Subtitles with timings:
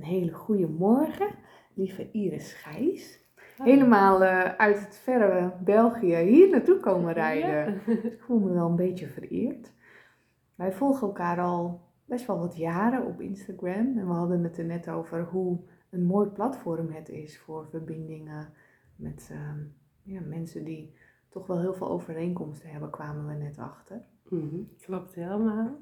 [0.00, 1.28] Een hele goede morgen,
[1.74, 3.20] lieve Iris Gijs.
[3.56, 7.80] Helemaal uh, uit het verre België hier naartoe komen rijden.
[8.12, 9.72] Ik voel me wel een beetje vereerd.
[10.54, 13.98] Wij volgen elkaar al best wel wat jaren op Instagram.
[13.98, 15.60] En we hadden het er net over hoe
[15.90, 18.52] een mooi platform het is voor verbindingen
[18.96, 19.52] met uh,
[20.02, 20.94] ja, mensen die
[21.28, 24.02] toch wel heel veel overeenkomsten hebben, kwamen we net achter.
[24.28, 25.78] Mm Klopt helemaal.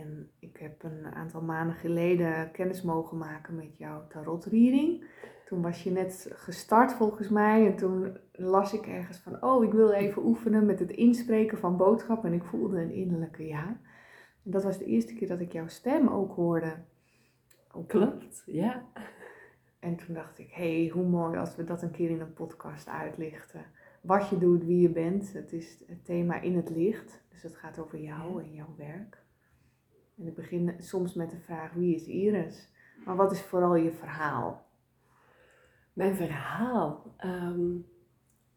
[0.00, 5.04] En ik heb een aantal maanden geleden kennis mogen maken met jouw tarotreading.
[5.44, 9.72] Toen was je net gestart volgens mij en toen las ik ergens van, oh ik
[9.72, 13.66] wil even oefenen met het inspreken van boodschappen en ik voelde een innerlijke ja.
[14.44, 16.74] En dat was de eerste keer dat ik jouw stem ook hoorde.
[17.86, 18.84] Klopt, ja.
[19.78, 22.32] En toen dacht ik, hé, hey, hoe mooi als we dat een keer in een
[22.32, 23.64] podcast uitlichten.
[24.00, 25.32] Wat je doet, wie je bent.
[25.32, 27.22] Het is het thema in het licht.
[27.28, 29.24] Dus het gaat over jou en jouw werk.
[30.18, 32.68] En ik begin soms met de vraag, wie is Iris?
[33.04, 34.66] Maar wat is vooral je verhaal?
[35.92, 37.14] Mijn verhaal?
[37.16, 37.76] Ehm,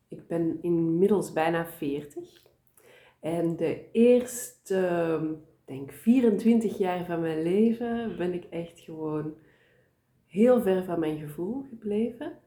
[0.08, 2.48] ik ben inmiddels bijna 40.
[3.20, 5.20] En de eerste,
[5.66, 9.34] denk 24 jaar van mijn leven ben ik echt gewoon
[10.26, 12.38] heel ver van mijn gevoel gebleven.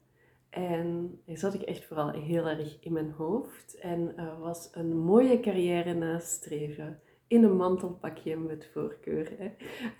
[0.48, 3.78] En zat ik echt vooral heel erg in mijn hoofd.
[3.78, 7.00] En was een mooie carrière nastreven
[7.32, 9.32] in een mantelpakje met voorkeur.
[9.38, 9.50] Hè.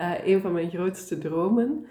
[0.01, 1.85] Uh, een van mijn grootste dromen.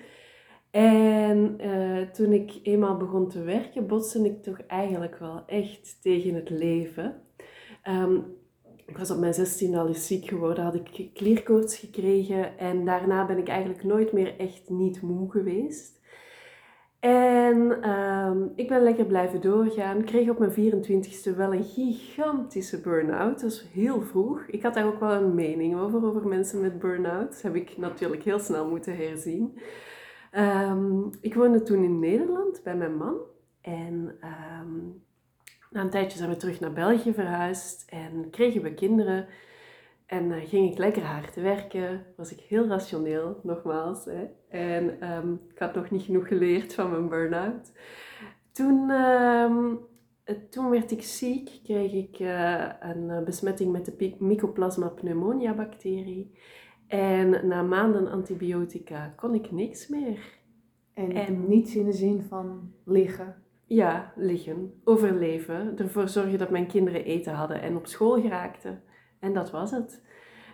[0.70, 6.34] En uh, toen ik eenmaal begon te werken, botste ik toch eigenlijk wel echt tegen
[6.34, 7.22] het leven.
[7.88, 8.24] Um,
[8.86, 13.27] ik was op mijn 16 al eens ziek geworden, had ik klierkoorts gekregen en daarna
[13.27, 16.00] ben ik eigenlijk nooit meer echt niet moe geweest.
[17.03, 20.05] En um, ik ben lekker blijven doorgaan.
[20.05, 23.33] Kreeg op mijn 24ste wel een gigantische burn-out.
[23.33, 24.42] Dat was heel vroeg.
[24.47, 27.28] Ik had daar ook wel een mening over, over mensen met burn-out.
[27.30, 29.58] Dat heb ik natuurlijk heel snel moeten herzien.
[30.33, 33.17] Um, ik woonde toen in Nederland bij mijn man.
[33.61, 34.19] En
[34.61, 35.03] um,
[35.70, 39.27] na een tijdje zijn we terug naar België verhuisd en kregen we kinderen.
[40.12, 44.05] En uh, ging ik lekker hard werken, was ik heel rationeel, nogmaals.
[44.05, 44.24] Hè.
[44.48, 47.73] En um, ik had nog niet genoeg geleerd van mijn burn-out.
[48.52, 49.78] Toen, um,
[50.50, 56.39] toen werd ik ziek, kreeg ik uh, een besmetting met de Mycoplasma pneumonia bacterie.
[56.86, 60.39] En na maanden antibiotica kon ik niks meer.
[60.94, 63.42] En, en niets in de zin van liggen?
[63.67, 68.83] Ja, liggen, overleven, ervoor zorgen dat mijn kinderen eten hadden en op school geraakten.
[69.22, 70.02] En dat was het.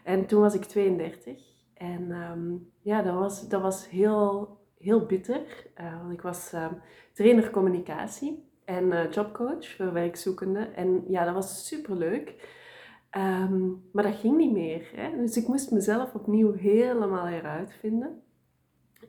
[0.04, 1.42] En toen was ik 32.
[1.74, 5.66] En um, ja, dat was, dat was heel, heel bitter.
[5.80, 6.66] Uh, want ik was uh,
[7.12, 10.74] trainer communicatie en uh, jobcoach voor werkzoekenden.
[10.74, 12.56] En ja, dat was superleuk.
[13.16, 14.90] Um, maar dat ging niet meer.
[14.94, 15.16] Hè?
[15.16, 18.22] Dus ik moest mezelf opnieuw helemaal heruitvinden.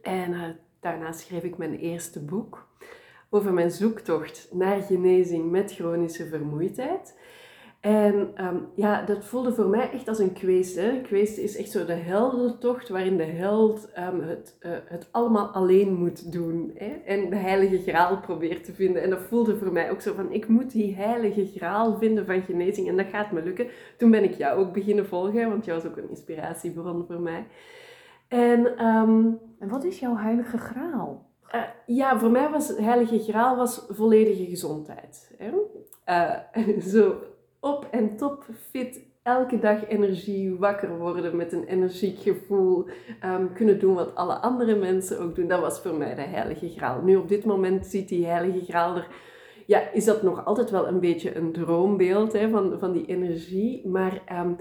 [0.01, 0.43] En uh,
[0.79, 2.67] daarna schreef ik mijn eerste boek
[3.29, 7.17] over mijn zoektocht naar genezing met chronische vermoeidheid.
[7.79, 10.75] En um, ja, dat voelde voor mij echt als een kweest.
[10.75, 11.01] Hè.
[11.01, 15.93] Kweest is echt zo de heldentocht waarin de held um, het, uh, het allemaal alleen
[15.93, 16.71] moet doen.
[16.75, 17.01] Hè.
[17.05, 19.01] En de heilige graal probeert te vinden.
[19.01, 22.41] En dat voelde voor mij ook zo van, ik moet die heilige graal vinden van
[22.41, 22.87] genezing.
[22.87, 23.67] En dat gaat me lukken.
[23.97, 27.45] Toen ben ik jou ook beginnen volgen, want jij was ook een inspiratiebron voor mij.
[28.27, 31.27] En, um, en wat is jouw heilige graal?
[31.55, 35.35] Uh, ja, voor mij was heilige graal was volledige gezondheid.
[35.37, 35.51] Hè.
[36.09, 37.15] Uh, zo
[37.59, 42.87] op en top fit elke dag energie, wakker worden met een energiek gevoel,
[43.25, 45.47] um, kunnen doen wat alle andere mensen ook doen.
[45.47, 47.01] Dat was voor mij de heilige graal.
[47.01, 49.07] Nu op dit moment ziet die heilige graal er,
[49.65, 53.87] ja, is dat nog altijd wel een beetje een droombeeld hè, van, van die energie,
[53.87, 54.57] maar um,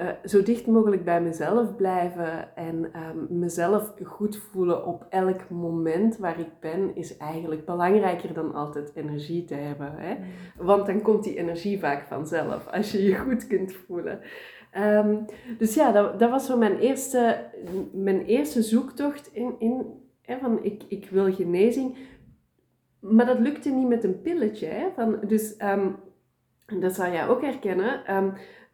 [0.00, 6.16] uh, zo dicht mogelijk bij mezelf blijven en um, mezelf goed voelen op elk moment
[6.16, 9.92] waar ik ben, is eigenlijk belangrijker dan altijd energie te hebben.
[9.96, 10.14] Hè?
[10.14, 10.66] Mm.
[10.66, 14.20] Want dan komt die energie vaak vanzelf, als je je goed kunt voelen.
[14.78, 15.24] Um,
[15.58, 17.44] dus ja, dat, dat was zo mijn eerste,
[17.92, 19.86] mijn eerste zoektocht in, in
[20.22, 21.96] hè, van ik, ik wil genezing.
[23.00, 24.66] Maar dat lukte niet met een pilletje.
[24.66, 24.86] Hè?
[24.94, 25.96] Van, dus um,
[26.80, 28.02] dat zal jij ook herkennen.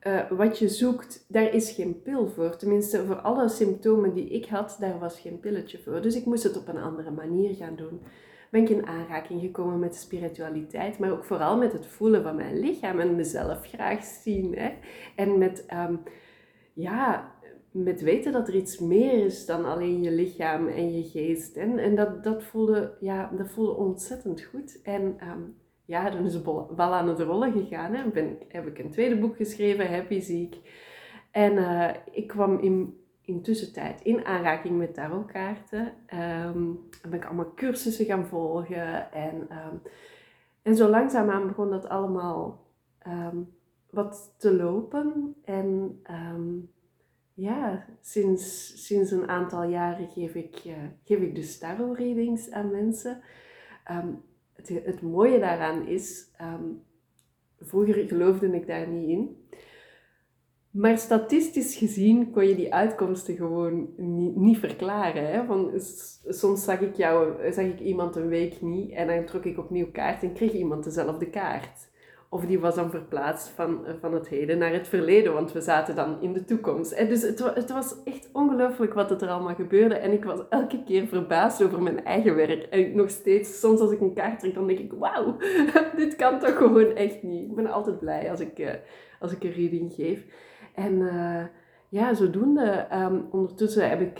[0.06, 2.56] Uh, wat je zoekt, daar is geen pil voor.
[2.56, 6.02] Tenminste, voor alle symptomen die ik had, daar was geen pilletje voor.
[6.02, 8.00] Dus ik moest het op een andere manier gaan doen.
[8.50, 12.58] Ben ik in aanraking gekomen met spiritualiteit, maar ook vooral met het voelen van mijn
[12.58, 14.56] lichaam en mezelf graag zien.
[14.56, 14.72] Hè?
[15.16, 16.02] En met, um,
[16.72, 17.32] ja,
[17.70, 21.56] met weten dat er iets meer is dan alleen je lichaam en je geest.
[21.56, 24.82] En, en dat, dat, voelde, ja, dat voelde ontzettend goed.
[24.82, 25.54] En um,
[25.92, 27.94] ja, dan is het wel aan het rollen gegaan.
[27.94, 28.10] Hè.
[28.10, 30.56] Ben, heb ik een tweede boek geschreven, Happy Ziek.
[31.30, 35.92] En uh, ik kwam in, intussen tijd in aanraking met tarotkaarten.
[36.14, 39.12] Um, ben ik allemaal cursussen gaan volgen.
[39.12, 39.82] En, um,
[40.62, 42.66] en zo langzaamaan begon dat allemaal
[43.06, 43.54] um,
[43.90, 45.34] wat te lopen.
[45.44, 46.00] En
[47.34, 50.74] ja, sinds, sinds een aantal jaren geef ik, uh,
[51.04, 53.22] geef ik dus tarot readings aan mensen.
[54.68, 56.30] Het, het, mooie daaraan is,
[57.60, 59.36] vroeger geloofde ik daar niet in.
[60.70, 65.32] Maar statistisch gezien kon je die uitkomsten gewoon niet, niet verklaren.
[65.32, 65.44] Hè?
[65.44, 65.70] Van,
[66.26, 69.90] soms zag ik, jou, zag ik iemand een week niet en dan trok ik opnieuw
[69.90, 71.90] kaart en kreeg iemand dezelfde kaart.
[72.32, 75.94] Of die was dan verplaatst van, van het heden naar het verleden, want we zaten
[75.94, 76.92] dan in de toekomst.
[76.92, 79.94] En dus het, het was echt ongelooflijk wat er allemaal gebeurde.
[79.94, 82.62] En ik was elke keer verbaasd over mijn eigen werk.
[82.62, 85.36] En nog steeds, soms als ik een kaart trek, dan denk ik, wauw,
[85.96, 87.50] dit kan toch gewoon echt niet.
[87.50, 88.74] Ik ben altijd blij als ik, eh,
[89.20, 90.24] als ik een reading geef.
[90.74, 91.44] En uh,
[91.88, 92.86] ja, zodoende.
[92.92, 94.18] Um, ondertussen heb ik,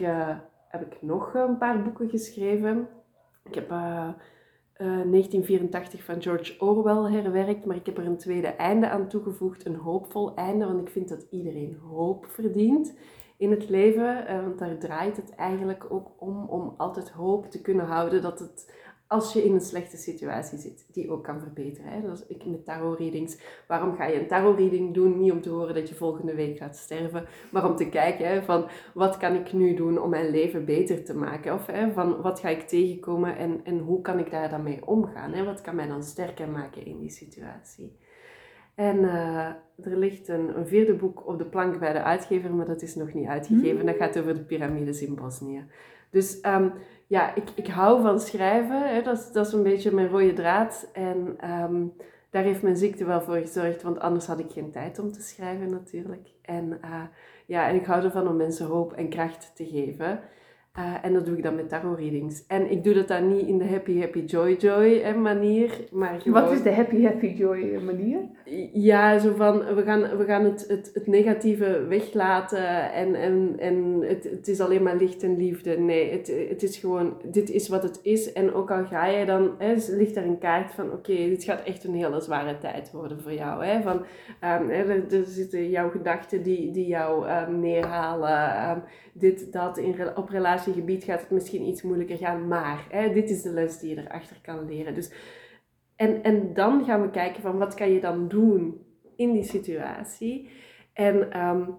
[0.69, 2.89] heb ik nog een paar boeken geschreven.
[3.45, 3.71] Ik heb
[4.77, 9.67] 1984 van George Orwell herwerkt, maar ik heb er een tweede einde aan toegevoegd.
[9.67, 12.95] Een hoopvol einde, want ik vind dat iedereen hoop verdient
[13.37, 14.25] in het leven.
[14.45, 18.73] want daar draait het eigenlijk ook om, om altijd hoop te kunnen houden dat het
[19.13, 21.91] als je in een slechte situatie zit, die ook kan verbeteren.
[21.91, 22.01] Hè?
[22.01, 25.21] Dus ik met tarot readings, waarom ga je een tarot reading doen?
[25.21, 28.43] Niet om te horen dat je volgende week gaat sterven, maar om te kijken hè,
[28.43, 31.55] van wat kan ik nu doen om mijn leven beter te maken?
[31.55, 34.87] Of hè, van wat ga ik tegenkomen en, en hoe kan ik daar dan mee
[34.87, 35.33] omgaan?
[35.33, 35.45] Hè?
[35.45, 37.97] Wat kan mij dan sterker maken in die situatie?
[38.75, 39.47] En uh,
[39.83, 42.95] er ligt een, een, vierde boek op de plank bij de uitgever, maar dat is
[42.95, 43.81] nog niet uitgegeven.
[43.81, 43.87] Mm.
[43.87, 45.65] Dat gaat over de piramides in Bosnië.
[46.13, 46.73] Dus um,
[47.07, 48.89] ja, ik, ik hou van schrijven.
[48.89, 49.03] Hè.
[49.03, 50.89] Dat, is, dat is een beetje mijn rode draad.
[50.93, 51.87] En ehm,
[52.31, 55.23] daar heeft mijn ziekte wel voor gezorgd, want anders had ik geen tijd om te
[55.23, 56.29] schrijven natuurlijk.
[56.43, 57.03] En, uh,
[57.47, 60.21] ja, en ik hou ervan om mensen hoop en kracht te geven.
[60.79, 62.47] Uh, en dat doe ik dan met tarot readings.
[62.47, 66.21] En ik doe dat dan niet in de happy, happy, joy, joy hè, manier, maar
[66.21, 66.43] gewoon...
[66.43, 68.19] Wat is de happy, happy, joy manier?
[68.73, 74.03] Ja, zo van, we gaan, we gaan het, het, het negatieve weglaten en, en, en
[74.03, 75.79] het, het is alleen maar licht en liefde.
[75.79, 78.33] Nee, het, het is gewoon, dit is wat het is.
[78.33, 81.63] En ook al ga je dan, hè, ligt er een kaart van, oké, dit gaat
[81.65, 83.65] echt een hele zware tijd worden voor jou.
[83.65, 88.71] Hè, van, um, hè, er, er, zitten jouw gedachten die, die jou um, neerhalen.
[88.71, 88.83] Um,
[89.13, 90.29] dit, dat, in, op
[90.65, 94.01] relatiegebied gaat het misschien iets moeilijker gaan, maar hè, dit is de les die je
[94.01, 94.95] erachter kan leren.
[94.95, 95.13] Dus,
[95.97, 98.87] en, en dan gaan we kijken van wat kan je dan doen
[99.17, 100.51] in die situatie.
[100.93, 101.79] En um,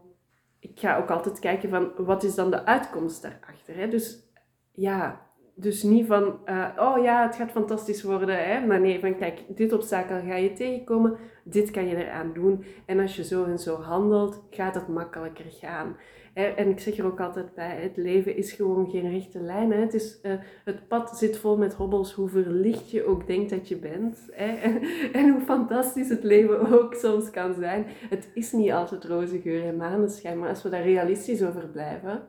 [0.60, 3.76] ik ga ook altijd kijken van wat is dan de uitkomst daarachter.
[3.76, 3.88] Hè?
[3.88, 4.32] Dus
[4.72, 5.22] ja,
[5.56, 8.46] dus niet van, uh, oh ja, het gaat fantastisch worden.
[8.46, 8.66] Hè?
[8.66, 12.66] Maar nee, van kijk, dit obstakel ga je tegenkomen, dit kan je eraan doen.
[12.86, 15.96] En als je zo en zo handelt, gaat het makkelijker gaan.
[16.34, 19.72] En ik zeg er ook altijd bij, het leven is gewoon geen rechte lijn.
[19.72, 19.80] Hè?
[19.80, 20.34] Het, is, uh,
[20.66, 24.30] het pad zit vol met hobbels, hoe verlicht je ook denkt dat je bent.
[24.32, 24.52] Hè?
[25.20, 27.86] En, hoe fantastisch het leven ook soms kan zijn.
[28.10, 32.22] Het is niet altijd roze geur en maneschijn, maar als we daar realistisch over blijven...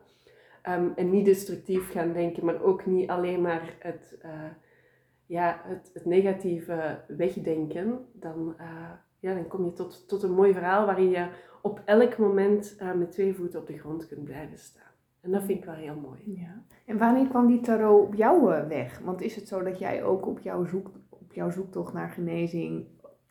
[0.69, 4.31] Um, en niet destructief gaan denken, maar ook niet alleen maar het, uh,
[5.25, 10.53] ja, het, het, negatieve wegdenken, dan, uh, ja, dan kom je tot, tot een mooi
[10.53, 11.27] verhaal waarin je
[11.65, 14.91] op elk moment uh, met twee voeten op de grond kunt blijven staan.
[15.21, 16.19] En dat vind ik wel heel mooi.
[16.25, 16.63] Ja.
[16.85, 18.99] En wanneer kwam die tarot op jouw eh, weg?
[18.99, 22.85] Want is het zo dat jij ook op jouw, zoek, op jouw zoektocht naar genezing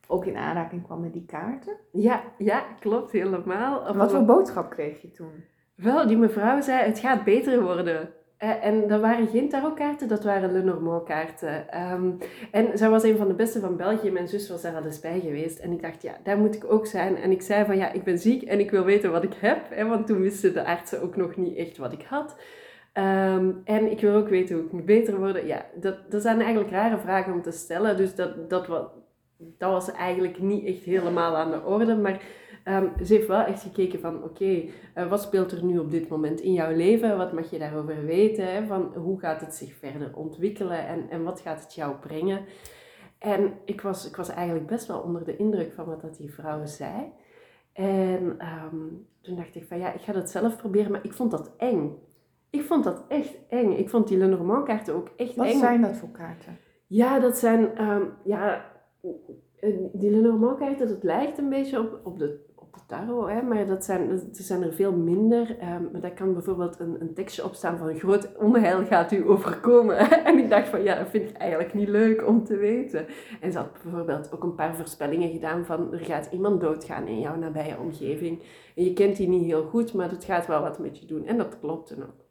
[0.07, 1.77] ook in aanraking kwam met die kaarten?
[1.93, 3.95] Ja, ja klopt helemaal.
[3.97, 5.45] Wat voor boodschap kreeg je toen?
[5.75, 8.09] Wel, die mevrouw zei, het gaat beter worden.
[8.37, 11.83] Eh, en dat waren geen tarotkaarten, dat waren Lenormand kaarten.
[11.93, 12.19] Um,
[12.51, 14.11] en zij was een van de beste van België.
[14.11, 15.59] Mijn zus was daar al eens bij geweest.
[15.59, 17.17] En ik dacht, ja, daar moet ik ook zijn.
[17.17, 19.87] En ik zei van, ja, ik ben ziek en ik wil weten wat ik heb.
[19.89, 22.37] Want toen wisten de artsen ook nog niet echt wat ik had.
[22.99, 25.47] Um, en ik wil ook weten hoe ik moet beter worden.
[25.47, 27.97] Ja, dat, dat zijn eigenlijk rare vragen om te stellen.
[27.97, 28.67] Dus dat, dat,
[29.39, 31.97] dat was eigenlijk niet echt helemaal aan de orde.
[31.97, 32.21] Maar
[32.69, 36.09] Um, ze heeft wel echt gekeken van, oké, eh, wat speelt er nu op dit
[36.09, 37.17] moment in jouw leven?
[37.17, 38.53] Wat mag je daarover weten?
[38.55, 38.67] Hè?
[38.67, 42.45] Van, hoe gaat het zich verder ontwikkelen en, en wat gaat het jou brengen?
[43.19, 46.33] En ik was, ik was eigenlijk best wel onder de indruk van wat dat die
[46.33, 47.13] vrouw zei.
[47.73, 48.39] En
[48.73, 51.53] um, toen dacht ik van, ja, ik ga dat zelf proberen, maar ik vond dat
[51.57, 51.99] eng.
[52.51, 53.73] Ik vond dat echt eng.
[53.73, 55.53] Ik vond die Lenormand kaarten ook echt wat eng.
[55.53, 56.59] Wat zijn dat voor kaarten?
[56.87, 58.73] Ja, dat zijn, um, ja,
[59.93, 62.44] die Lenormand kaarten, dat lijkt een beetje op, op de
[62.75, 65.51] de tarot, hè, maar dat zijn, er zijn er veel minder.
[65.51, 69.29] Um, maar daar kan bijvoorbeeld een, een tekstje op staan van groot onheil gaat u
[69.29, 69.99] overkomen.
[70.25, 73.07] en ik dacht van ja, dat vind ik eigenlijk niet leuk om te weten.
[73.41, 77.21] En ze had bijvoorbeeld ook een paar voorspellingen gedaan van er gaat iemand doodgaan in
[77.21, 78.43] jouw nabije omgeving.
[78.77, 81.27] En je kent die niet heel goed, maar het gaat wel wat met je doen.
[81.27, 82.25] En dat klopte ook.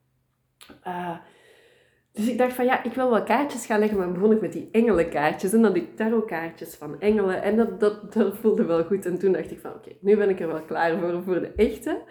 [2.13, 4.53] Dus ik dacht van ja, ik wil wel kaartjes gaan leggen, maar begon ik met
[4.53, 5.53] die engelenkaartjes.
[5.53, 7.41] En dan die tarotkaartjes van engelen.
[7.41, 9.05] En dat, dat, dat voelde wel goed.
[9.05, 11.53] En toen dacht ik van oké, nu ben ik er wel klaar voor, voor de
[11.55, 12.01] echte.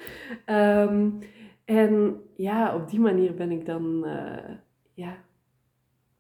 [0.44, 1.11] Ehm,
[1.64, 4.56] en ja, op die manier ben ik dan, uh,
[4.94, 5.16] ja,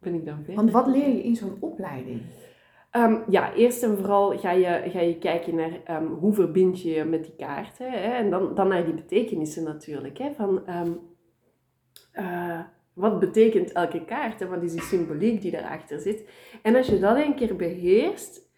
[0.00, 0.54] ben ik dan verder.
[0.54, 2.20] Want wat leer je in zo'n opleiding?
[2.96, 6.90] Um, ja, eerst en vooral ga je, ga je kijken naar um, hoe verbind je
[6.90, 7.90] je met die kaarten.
[7.90, 8.12] Hè?
[8.12, 10.18] En dan, dan naar die betekenissen natuurlijk.
[10.18, 10.32] Hè?
[10.32, 10.62] Van,
[12.14, 12.60] uh,
[12.94, 16.28] wat betekent elke kaart en wat is die symboliek die daarachter zit.
[16.62, 18.50] En als je dat een keer beheerst,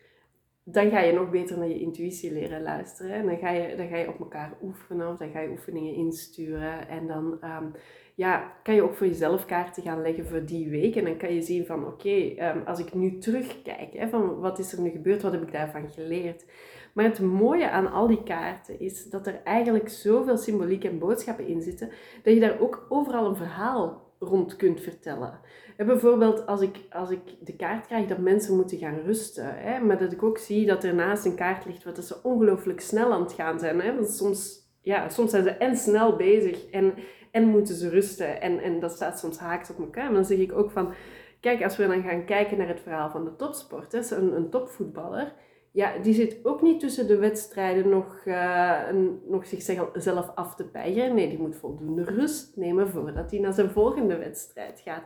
[0.65, 3.13] dan ga je nog beter naar je intuïtie leren luisteren.
[3.13, 5.95] En dan ga je, dan ga je op elkaar oefenen of dan ga je oefeningen
[5.95, 6.89] insturen.
[6.89, 7.73] En dan um,
[8.15, 10.97] ja, kan je ook voor jezelf kaarten gaan leggen voor die week.
[10.97, 14.59] En dan kan je zien van oké, um, als ik nu terugkijk, hè, van wat
[14.59, 16.45] is er nu gebeurd, wat heb ik daarvan geleerd.
[16.93, 21.47] Maar het mooie aan al die kaarten is dat er eigenlijk zoveel symboliek en boodschappen
[21.47, 21.91] in zitten,
[22.23, 25.41] dat je daar ook overal een verhaal rond kunt vertellen.
[25.77, 29.81] En bijvoorbeeld als ik, als ik de kaart krijg dat mensen moeten gaan rusten, hè,
[29.81, 33.13] maar dat ik ook zie dat er naast een kaart ligt wat ze ongelooflijk snel
[33.13, 33.81] aan het gaan zijn.
[33.81, 36.95] Hè, want soms, ja, soms zijn ze en snel bezig en,
[37.31, 40.13] en moeten ze rusten en, en dat staat soms haaks op elkaar.
[40.13, 40.95] Dan zeg ik ook van,
[41.41, 45.33] kijk, als we dan gaan kijken naar het verhaal van de topsporters, een, een topvoetballer,
[45.75, 48.81] ja, die zit ook niet tussen de wedstrijden nog, uh,
[49.27, 51.15] nog zichzelf af te peigeren.
[51.15, 55.03] Nee, die moet voldoende rust nemen voordat hij naar zijn volgende wedstrijd gaat.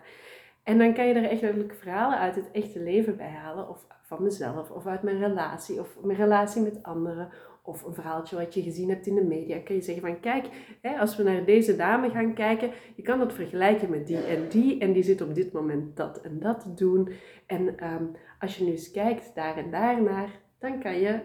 [0.62, 3.68] En dan kan je er echt eigenlijk verhalen uit het echte leven bij halen.
[3.68, 7.28] Of van mezelf, of uit mijn relatie, of mijn relatie met anderen.
[7.62, 9.58] Of een verhaaltje wat je gezien hebt in de media.
[9.58, 10.46] Kan je zeggen van kijk,
[10.80, 14.48] hè, als we naar deze dame gaan kijken, je kan dat vergelijken met die en
[14.48, 14.80] die.
[14.80, 17.08] En die zit op dit moment dat en dat doen.
[17.46, 18.04] En ehm,
[18.38, 21.20] als je nu eens kijkt daar en daar naar, dan kan je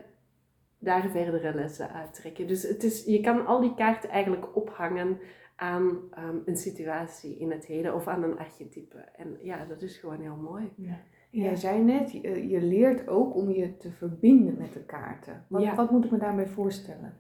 [0.80, 2.48] daar verdere lessen uittrekken.
[2.48, 5.20] Dus het is, je kan al die kaarten eigenlijk ophangen
[5.56, 8.98] aan um, een situatie in het heden of aan een archetype.
[8.98, 10.74] En ja, dat is gewoon heel mooi.
[10.76, 11.00] Ja.
[11.30, 15.46] Jij zei net, je, je, leert ook om je te verbinden met de kaarten.
[15.48, 15.76] Wat, ja.
[15.76, 17.18] wat moet ik me daarmee voorstellen?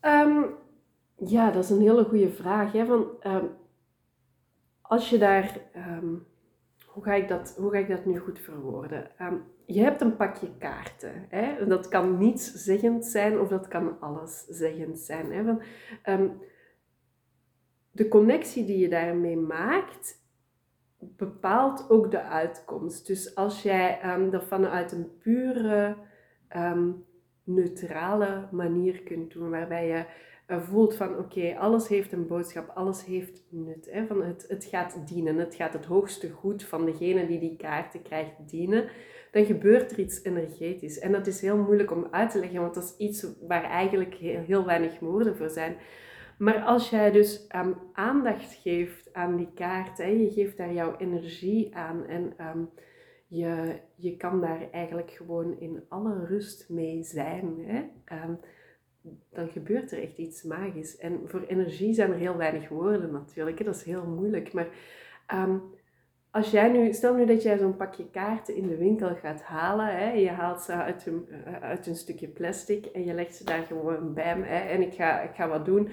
[0.00, 0.46] Um,
[1.16, 2.72] ja, dat is een hele goede vraag.
[2.72, 2.86] Hè?
[2.86, 3.50] Van, um,
[4.80, 5.60] als je daar
[6.92, 9.10] hoe ga ik dat, hoe ga ik dat nu goed verwoorden?
[9.70, 11.26] Ehm, je hebt een pakje kaarten.
[11.28, 11.66] Hè?
[11.66, 15.32] Dat kan niets zeggend zijn of dat kan alles zeggend zijn.
[15.32, 15.44] Hè?
[15.44, 15.62] Van,
[16.02, 16.28] ehm,
[17.90, 20.18] de connectie die je daarmee maakt,
[20.98, 23.06] bepaalt ook de uitkomst.
[23.06, 25.96] Dus als jij um, dat vanuit een pure,
[27.44, 30.04] neutrale manier kunt doen, waarbij je
[30.58, 33.88] voelt van oké, alles heeft een boodschap, alles heeft nut.
[33.90, 34.06] Hè?
[34.06, 38.02] Van het, het gaat dienen, het gaat het hoogste goed van degene die die kaarten
[38.02, 38.88] krijgt dienen.
[39.30, 40.98] Dan gebeurt er iets energetisch.
[40.98, 44.14] En dat is heel moeilijk om uit te leggen, want dat is iets waar eigenlijk
[44.14, 45.76] heel, weinig woorden voor zijn.
[46.38, 51.76] Maar als jij dus um, aandacht geeft aan die kaarten, je geeft daar jouw energie
[51.76, 52.70] aan en um,
[53.26, 57.54] je, je kan daar eigenlijk gewoon in alle rust mee zijn.
[57.58, 57.82] Hè?
[58.24, 58.38] Um,
[59.30, 60.96] dan gebeurt er echt iets magisch.
[60.96, 63.64] En voor energie zijn er heel weinig woorden natuurlijk.
[63.64, 64.52] Dat is heel moeilijk.
[64.52, 64.68] Maar
[65.26, 65.58] ehm,
[66.30, 69.86] als jij nu, stel nu dat jij zo'n pakje kaarten in de winkel gaat halen.
[69.86, 73.44] Hè, je haalt ze uit een, eh, uit een stukje plastic en je legt ze
[73.44, 74.46] daar gewoon bij me.
[74.46, 75.88] En ik ga, ik ga wat doen.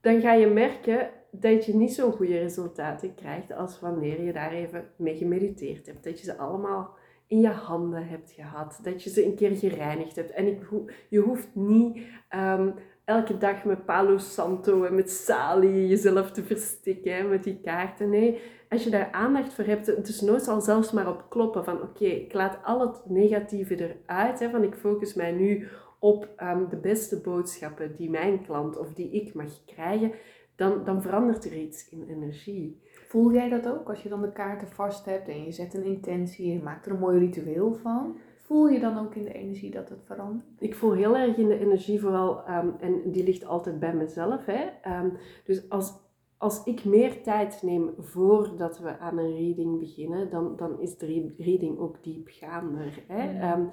[0.00, 4.52] Dan ga je merken dat je niet zo'n goede resultaten krijgt als wanneer je daar
[4.52, 6.04] even mee gemediteerd hebt.
[6.04, 6.94] Dat je ze allemaal
[7.26, 8.78] in je handen hebt gehad.
[8.82, 10.30] Dat je ze een keer gereinigd hebt.
[10.30, 10.62] En ik,
[11.08, 12.70] je hoeft niet ehm,
[13.04, 18.10] elke dag met Palo Santo en met Sali jezelf te verstikken met die kaarten.
[18.10, 18.40] Nee,
[18.74, 21.82] als je daar aandacht voor hebt, het is nooit al zelfs maar op kloppen van
[21.82, 23.76] oké, ik laat al het negatieve
[24.06, 24.40] eruit.
[24.40, 28.94] Hè, van ik focus mij nu op um, de beste boodschappen die mijn klant of
[28.94, 30.12] die ik mag krijgen.
[30.56, 32.80] Dan, dan verandert er iets in energie.
[33.08, 35.84] Voel jij dat ook als je dan de kaarten vast hebt en je zet een
[35.84, 38.18] intentie, je maakt er een mooi ritueel van?
[38.42, 40.44] Voel je dan ook in de energie dat het verandert?
[40.58, 44.44] Ik voel heel erg in de energie vooral, um, en die ligt altijd bij mezelf.
[44.46, 44.92] Hè?
[45.00, 45.12] Um,
[45.44, 45.92] dus als,
[46.38, 51.34] als ik meer tijd neem voordat we aan een reading beginnen, dan, dan is de
[51.36, 53.04] reading ook diepgaander.
[53.06, 53.52] Hè?
[53.52, 53.70] Um,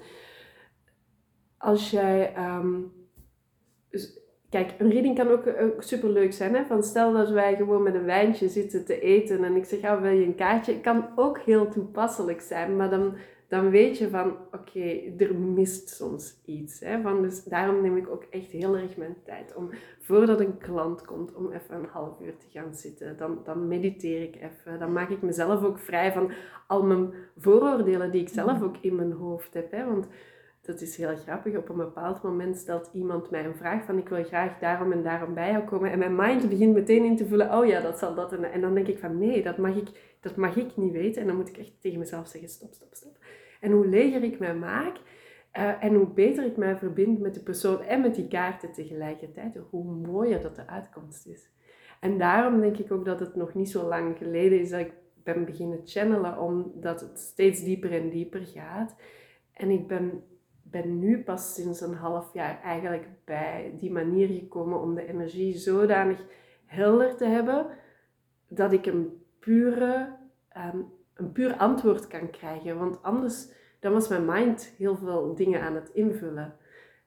[1.58, 2.34] als jij.
[3.88, 6.54] Dus Kijk, een reading kan ook, ook super leuk zijn.
[6.54, 6.64] Hè?
[6.64, 10.00] Van stel dat wij gewoon met een wijntje zitten te eten en ik zeg, oh,
[10.00, 10.72] wil je een kaartje?
[10.72, 13.14] Het kan ook heel toepasselijk zijn, maar dan,
[13.52, 16.80] dan weet je van, oké, er mist soms iets.
[16.80, 17.00] Hè?
[17.00, 21.04] Van, dus daarom neem ik ook echt heel erg mijn tijd om, voordat een klant
[21.04, 23.16] komt, om even een half uur te gaan zitten.
[23.16, 24.78] Dan, dan mediteer ik even.
[24.78, 26.30] Dan maak ik mezelf ook vrij van
[26.66, 28.64] al mijn vooroordelen die ik zelf mhm.
[28.64, 29.70] ook in mijn hoofd heb.
[29.70, 29.84] Hè?
[29.84, 30.06] Want
[30.62, 31.56] dat is heel grappig.
[31.56, 35.02] Op een bepaald moment stelt iemand mij een vraag van ik wil graag daarom en
[35.02, 35.90] daarom bij jou komen.
[35.90, 38.32] En mijn mind begint meteen in te voelen, oh ja, dat zal dat.
[38.32, 41.20] En, en dan denk ik van nee, dat mag ik, dat mag ik niet weten.
[41.20, 43.16] En dan moet ik echt tegen mezelf zeggen, stop, stop, stop.
[43.62, 44.96] En hoe leger ik mij maak
[45.58, 49.58] uh, en hoe beter ik mij verbind met de persoon en met die kaarten tegelijkertijd,
[49.70, 51.50] hoe mooier dat de uitkomst is.
[52.00, 54.92] En daarom denk ik ook dat het nog niet zo lang geleden is dat ik
[55.22, 58.96] ben beginnen channelen, omdat het steeds dieper en dieper gaat.
[59.52, 60.24] En ik ben,
[60.62, 65.58] ben nu pas sinds een half jaar eigenlijk bij die manier gekomen om de energie
[65.58, 66.24] zodanig
[66.66, 67.66] helder te hebben
[68.48, 70.16] dat ik een pure
[70.56, 72.78] um, een puur antwoord kan krijgen.
[72.78, 73.48] Want anders
[73.82, 76.56] dan was mijn mind heel veel dingen aan het invullen.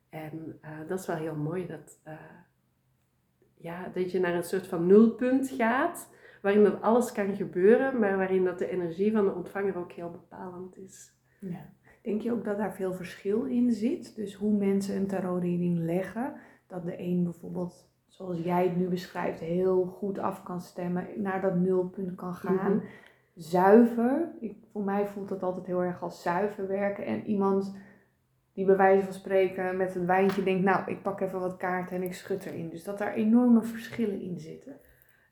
[0.09, 2.13] En uh, dat is wel heel mooi dat, uh,
[3.53, 6.09] ja, dat je naar een soort van nulpunt gaat,
[6.41, 10.11] waarin dat alles kan gebeuren, maar waarin dat de energie van de ontvanger ook heel
[10.11, 11.13] bepalend is.
[11.39, 11.73] Ja.
[12.01, 14.15] Denk je ook dat daar veel verschil in zit?
[14.15, 16.33] Dus hoe mensen een tarotreading leggen,
[16.67, 21.41] dat de een bijvoorbeeld, zoals jij het nu beschrijft, heel goed af kan stemmen, naar
[21.41, 22.75] dat nulpunt kan gaan.
[22.75, 22.85] Mhm
[23.35, 24.31] zuiver.
[24.39, 27.05] Ik, voor mij voelt dat altijd heel erg als zuiver werken.
[27.05, 27.75] En iemand
[28.53, 31.95] die bij wijze van spreken met een wijntje denkt, nou, ik pak even wat kaarten
[31.95, 32.69] en ik schud erin.
[32.69, 34.79] Dus dat daar enorme verschillen in zitten.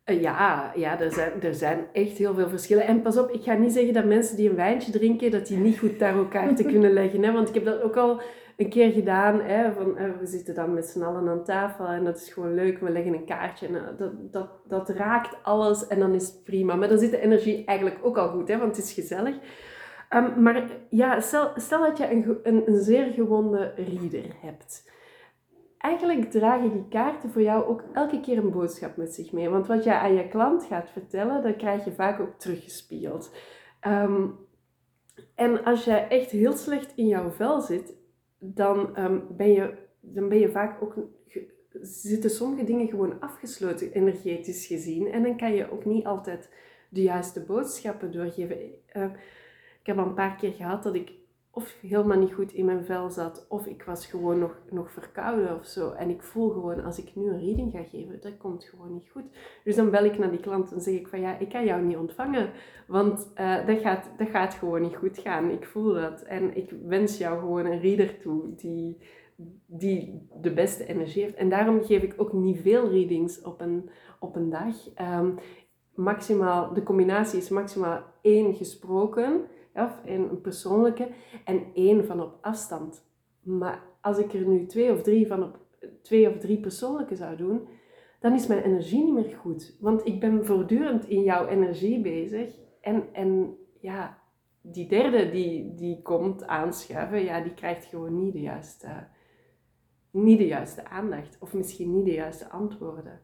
[0.04, 2.88] Eh, ja, ja er, zijn, er zijn echt heel veel verschillen.
[2.88, 5.58] En pas op, ik ga niet zeggen dat mensen die een wijntje drinken, dat die
[5.58, 7.24] niet goed tarotkaarten kunnen leggen.
[7.24, 7.32] Hè?
[7.32, 8.22] Want ik heb dat ook al
[8.58, 9.42] een keer gedaan.
[9.42, 12.54] Hè, van, eh, we zitten dan met z'n allen aan tafel en dat is gewoon
[12.54, 12.80] leuk.
[12.80, 16.44] We leggen een kaartje en eh, dat, dat, dat raakt alles en dan is het
[16.44, 16.76] prima.
[16.76, 19.36] Maar dan zit de energie eigenlijk ook al goed, hè, want het is gezellig.
[20.10, 24.92] Um, maar ja, stel, stel dat je een, een, een zeer gewonde reader hebt.
[25.78, 29.50] Eigenlijk dragen die kaarten voor jou ook elke keer een boodschap met zich mee.
[29.50, 33.32] Want wat je aan je klant gaat vertellen, dat krijg je vaak ook teruggespiegeld.
[33.88, 34.36] Um,
[35.36, 37.94] en als jij echt heel slecht in jouw vel zit,
[38.44, 40.96] dan, ehm, ben, je, dan ben je vaak ook,
[41.82, 45.08] zitten sommige dingen gewoon afgesloten energetisch gezien.
[45.08, 46.50] En dan kan je ook niet altijd
[46.90, 48.58] de juiste boodschappen doorgeven.
[48.94, 49.04] Uh,
[49.80, 51.12] ik heb al een paar keer gehad dat ik
[51.56, 55.56] of helemaal niet goed in mijn vel zat, of ik was gewoon nog, nog verkouden
[55.56, 55.92] of zo.
[55.92, 59.10] En ik voel gewoon, als ik nu een reading ga geven, dat komt gewoon niet
[59.10, 59.24] goed.
[59.64, 61.82] Dus dan bel ik naar die klant en zeg ik van, ja, ik kan jou
[61.82, 62.50] niet ontvangen,
[62.88, 65.50] want uh, dat, gaat, dat gaat gewoon niet goed gaan.
[65.50, 66.22] Ik voel dat.
[66.22, 68.98] En ik wens jou gewoon een reader toe die,
[69.66, 71.36] die de beste energie heeft.
[71.36, 73.90] En daarom geef ik ook niet veel readings op een,
[74.20, 74.76] op een dag.
[75.22, 75.36] Um,
[75.96, 79.42] maximaal, de combinatie is maximaal één gesproken
[79.74, 81.10] of een persoonlijke
[81.46, 83.06] en één van op afstand.
[83.42, 85.60] Maar als ik er nu twee of drie van op
[86.02, 87.68] twee of drie persoonlijke zou doen,
[88.20, 89.78] dan is mijn energie niet meer goed.
[89.80, 92.56] Want ik ben voortdurend in jouw energie bezig.
[92.82, 94.22] En, en ja,
[94.62, 99.08] die derde die, die komt aanschuiven, ja, die krijgt gewoon niet de, juiste,
[100.12, 101.38] niet de juiste aandacht.
[101.40, 103.22] Of misschien niet de juiste antwoorden.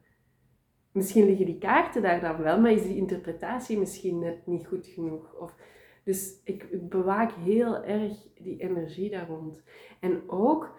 [0.91, 4.87] Misschien liggen die kaarten daar dan wel, maar is die interpretatie misschien net niet goed
[4.87, 5.33] genoeg.
[5.33, 5.55] Of
[6.09, 9.61] dus ik bewaak heel erg die energie daar rond.
[9.99, 10.77] En ook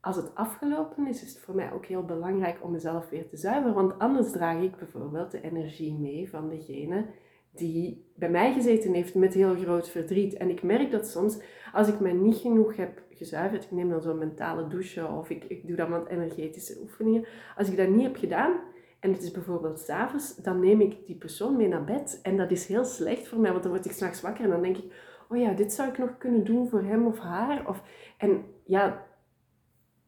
[0.00, 3.36] als het afgelopen is, is het voor mij ook heel belangrijk om mezelf weer te
[3.36, 3.74] zuiveren.
[3.74, 7.06] Want anders draag ik bijvoorbeeld de energie mee van degene
[7.50, 10.34] die bij mij gezeten heeft met heel groot verdriet.
[10.34, 11.40] En ik merk dat soms,
[11.72, 15.44] als ik mij niet genoeg heb gezuiverd, ik neem dan zo'n mentale douche of ik,
[15.44, 17.26] ik doe dan wat energetische oefeningen.
[17.56, 18.60] Als ik dat niet heb gedaan,
[19.06, 22.20] en het is bijvoorbeeld s'avonds, dan neem ik die persoon mee naar bed.
[22.22, 24.62] En dat is heel slecht voor mij, want dan word ik s'nachts wakker en dan
[24.62, 24.92] denk ik,
[25.28, 27.68] oh ja, dit zou ik nog kunnen doen voor hem of haar.
[27.68, 27.82] Of,
[28.18, 29.06] en ja,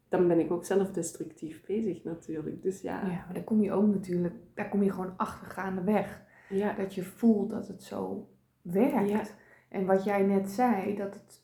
[0.09, 2.63] dan ben ik ook zelf destructief bezig natuurlijk.
[2.63, 3.01] Dus ja.
[3.01, 6.23] Ja, maar daar kom je ook natuurlijk, daar kom je gewoon achtergaande weg.
[6.49, 6.73] Ja.
[6.73, 8.29] Dat je voelt dat het zo
[8.63, 9.09] werkt.
[9.09, 9.23] Ja.
[9.69, 11.43] En wat jij net zei, dat het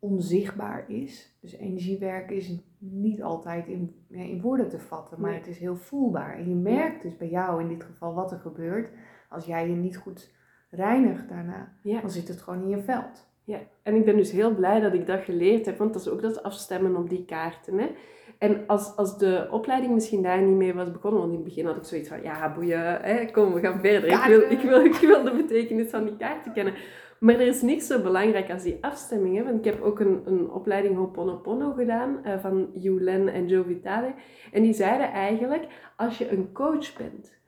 [0.00, 1.36] onzichtbaar is.
[1.40, 6.36] Dus energiewerk is niet altijd in, in woorden te vatten, maar het is heel voelbaar.
[6.36, 8.90] En je merkt dus bij jou in dit geval wat er gebeurt
[9.28, 10.30] als jij je niet goed
[10.70, 11.72] reinigt daarna.
[11.82, 13.28] Dan zit het gewoon in je veld.
[13.44, 16.08] Ja, en ik ben dus heel blij dat ik dat geleerd heb, want dat is
[16.08, 17.78] ook dat afstemmen op die kaarten.
[17.78, 17.90] Hè?
[18.38, 21.66] En als, als de opleiding misschien daar niet mee was begonnen, want in het begin
[21.66, 24.10] had ik zoiets van, ja boeien, hè, kom we gaan verder.
[24.10, 26.74] Ik wil, ik, wil, ik wil de betekenis van die kaarten kennen.
[27.20, 29.44] Maar er is niks zo belangrijk als die afstemming.
[29.44, 34.14] Want ik heb ook een, een opleiding Ho'oponopono gedaan uh, van Yulen en Joe Vitale.
[34.52, 37.38] En die zeiden eigenlijk, als je een coach bent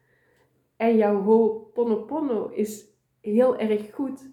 [0.77, 2.85] en jouw Ho'oponopono is
[3.21, 4.31] heel erg goed,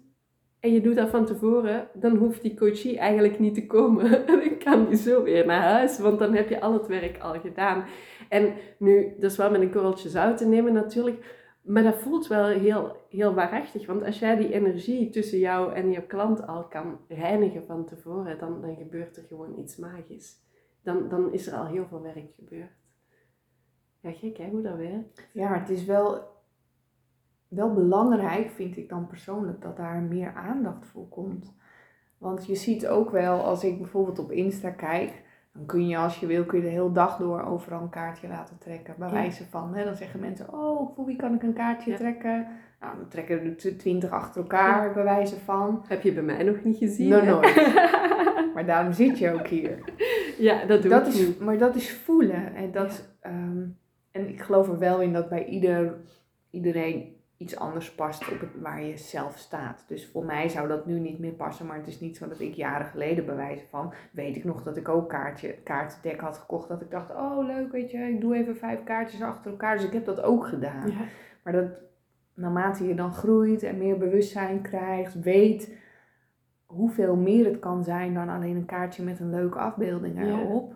[0.60, 4.10] en je doet dat van tevoren, dan hoeft die coachie eigenlijk niet te komen.
[4.26, 7.40] dan kan die zo weer naar huis, want dan heb je al het werk al
[7.40, 7.84] gedaan.
[8.28, 12.26] En nu, dat is wel met een korreltje zout te nemen natuurlijk, maar dat voelt
[12.26, 13.86] wel heel, heel waarachtig.
[13.86, 18.38] Want als jij die energie tussen jou en je klant al kan reinigen van tevoren,
[18.38, 20.38] dan, dan gebeurt er gewoon iets magisch.
[20.82, 22.70] Dan, dan is er al heel veel werk gebeurd.
[24.00, 25.28] Ja, gek hè, hoe dat werkt.
[25.32, 26.22] Ja, maar het is wel,
[27.48, 31.54] wel belangrijk, vind ik dan persoonlijk, dat daar meer aandacht voor komt.
[32.18, 36.18] Want je ziet ook wel, als ik bijvoorbeeld op Insta kijk, dan kun je als
[36.18, 38.94] je wil, kun je de hele dag door overal een kaartje laten trekken.
[38.98, 42.46] Bij wijze van, hè, dan zeggen mensen, oh, voor wie kan ik een kaartje trekken?
[42.80, 45.84] Nou, dan trekken er twintig achter elkaar, bij wijze van.
[45.88, 47.08] Heb je bij mij nog niet gezien?
[47.08, 47.72] Nog nooit.
[48.54, 49.78] maar daarom zit je ook hier.
[50.38, 51.36] Ja, dat doe dat ik is.
[51.36, 52.54] Maar dat is voelen.
[52.54, 53.66] En, dat, ehm,
[54.10, 55.94] en ik geloof er wel in dat bij ieder,
[56.50, 59.84] iedereen iets anders past op het, waar je zelf staat.
[59.88, 62.40] Dus voor mij zou dat nu niet meer passen, maar het is niet zo dat
[62.40, 66.68] ik jaren geleden bewijzen van, weet ik nog dat ik ook kaartje, kaartendek had gekocht,
[66.68, 69.86] dat ik dacht, oh leuk, weet je, ik doe even vijf kaartjes achter elkaar, dus
[69.86, 70.90] ik heb dat ook gedaan.
[70.90, 71.04] Ja.
[71.44, 71.70] Maar dat,
[72.34, 75.78] naarmate je dan groeit en meer bewustzijn krijgt, weet
[76.66, 80.40] hoeveel meer het kan zijn dan alleen een kaartje met een leuke afbeelding Ja.
[80.40, 80.74] erop,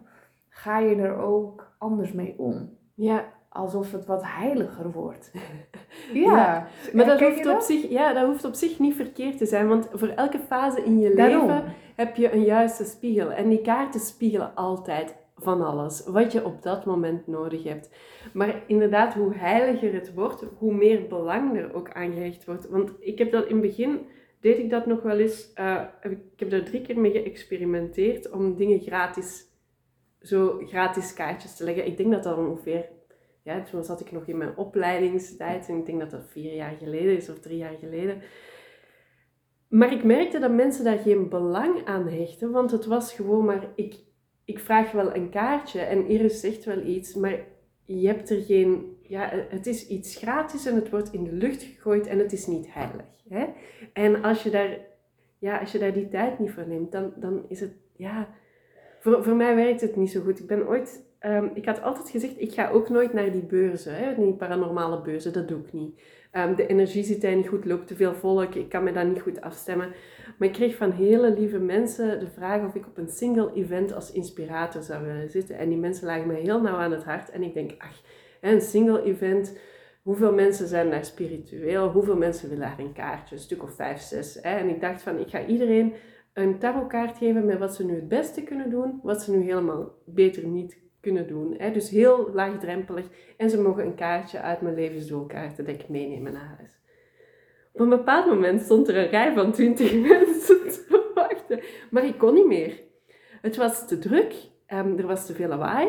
[0.48, 2.79] ga je er ook anders mee om.
[2.94, 5.30] Ja, Alsof het wat heiliger wordt.
[6.12, 9.46] Ja, Ja, maar dat hoeft, op zich, ja, dat hoeft op zich niet verkeerd te
[9.46, 11.46] zijn, want voor elke fase in je Daarom.
[11.46, 13.30] leven heb je een juiste spiegel.
[13.32, 17.90] En die kaarten spiegelen altijd van alles, wat je op dat moment nodig hebt.
[18.32, 22.68] Maar inderdaad, hoe heiliger het wordt, hoe meer belang er ook aan gehecht wordt.
[22.68, 24.06] Want ik heb dat in het begin,
[24.40, 28.56] deed ik dat nog wel eens, eh, ik heb daar drie keer mee geëxperimenteerd om
[28.56, 29.44] dingen gratis,
[30.20, 31.86] zo gratis kaartjes te leggen.
[31.86, 32.88] Ik denk dat dat ongeveer
[33.44, 36.76] ja, toen zat ik nog in mijn opleidingstijd en ik denk dat dat vier jaar
[36.78, 38.22] geleden is of drie jaar geleden.
[39.68, 43.72] Maar ik merkte dat mensen daar geen belang aan hechten, want het was gewoon maar,
[43.74, 43.96] ik,
[44.44, 47.38] ik vraag wel een kaartje en Iris zegt wel iets, maar
[47.85, 51.62] je hebt er geen, ja, het is iets gratis en het wordt in de lucht
[51.62, 53.07] gegooid en het is niet heilig.
[53.28, 53.46] Hè?
[53.92, 54.78] En als je daar,
[55.38, 58.28] ja, als je daar die tijd niet voor neemt, dan, dan is het, ja,
[59.00, 60.40] voor, voor mij werkt het niet zo goed.
[60.40, 63.96] Ik ben ooit Ehm, ik had altijd gezegd, ik ga ook nooit naar die beurzen,
[63.96, 66.00] hè, die paranormale beurzen, dat doe ik niet.
[66.30, 69.06] Ehm, de energie zit daar niet goed, loopt te veel volk, ik kan me daar
[69.06, 69.92] niet goed afstemmen.
[70.38, 73.94] Maar ik kreeg van hele lieve mensen de vraag of ik op een single event
[73.94, 75.58] als inspirator zou willen zitten.
[75.58, 77.30] En die mensen lagen mij heel nauw aan het hart.
[77.30, 78.02] En ik denk, ach,
[78.40, 79.58] een single event,
[80.02, 81.90] hoeveel mensen zijn daar spiritueel?
[81.90, 83.34] Hoeveel mensen willen daar een kaartje?
[83.34, 84.38] Een stuk of vijf, zes.
[84.42, 84.56] Hè?
[84.56, 85.92] En ik dacht van, ik ga iedereen
[86.32, 89.92] een tarotkaart geven met wat ze nu het beste kunnen doen, wat ze nu helemaal
[90.04, 91.54] beter niet kunnen doen.
[91.58, 91.70] Hè?
[91.72, 93.06] Dus heel laagdrempelig.
[93.36, 96.78] En ze mogen een kaartje uit mijn levensdoelkaartendek meenemen naar huis.
[97.72, 101.60] Op een bepaald moment stond er een rij van twintig mensen te wachten.
[101.90, 102.80] Maar ik kon niet meer.
[103.40, 104.34] Het was te druk.
[104.66, 105.88] ehm, er was te veel lawaai.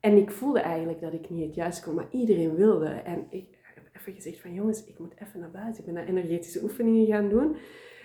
[0.00, 1.94] En ik voelde eigenlijk dat ik niet het juiste kon.
[1.94, 2.88] Maar iedereen wilde.
[2.88, 5.78] En ik heb even gezegd van jongens, ik moet even naar buiten.
[5.78, 7.56] Ik ben naar energetische oefeningen gaan doen.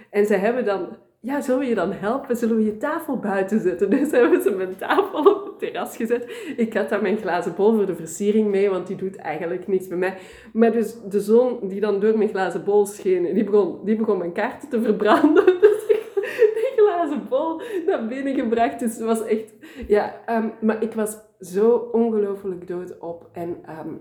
[0.09, 2.35] En ze hebben dan ja, zullen we je dan helpen?
[2.35, 3.89] Zullen we je tafel buiten zetten?
[3.95, 6.53] Dus hebben ze mijn tafel op het terras gezet.
[6.57, 9.87] Ik had daar mijn glazen bol voor de versiering mee, want die doet eigenlijk niets
[9.87, 10.17] bij mij.
[10.53, 14.17] Maar dus de zon die dan door mijn glazen bol scheen, die begon, die begon
[14.17, 15.45] mijn kaarten te verbranden.
[15.65, 16.11] Dus ik
[16.55, 18.79] die glazen bol naar binnen gebracht.
[18.79, 19.53] Dus het was echt...
[19.87, 23.29] Ja, ehm, maar ik was zo ongelooflijk doodop.
[23.31, 23.93] En ehm,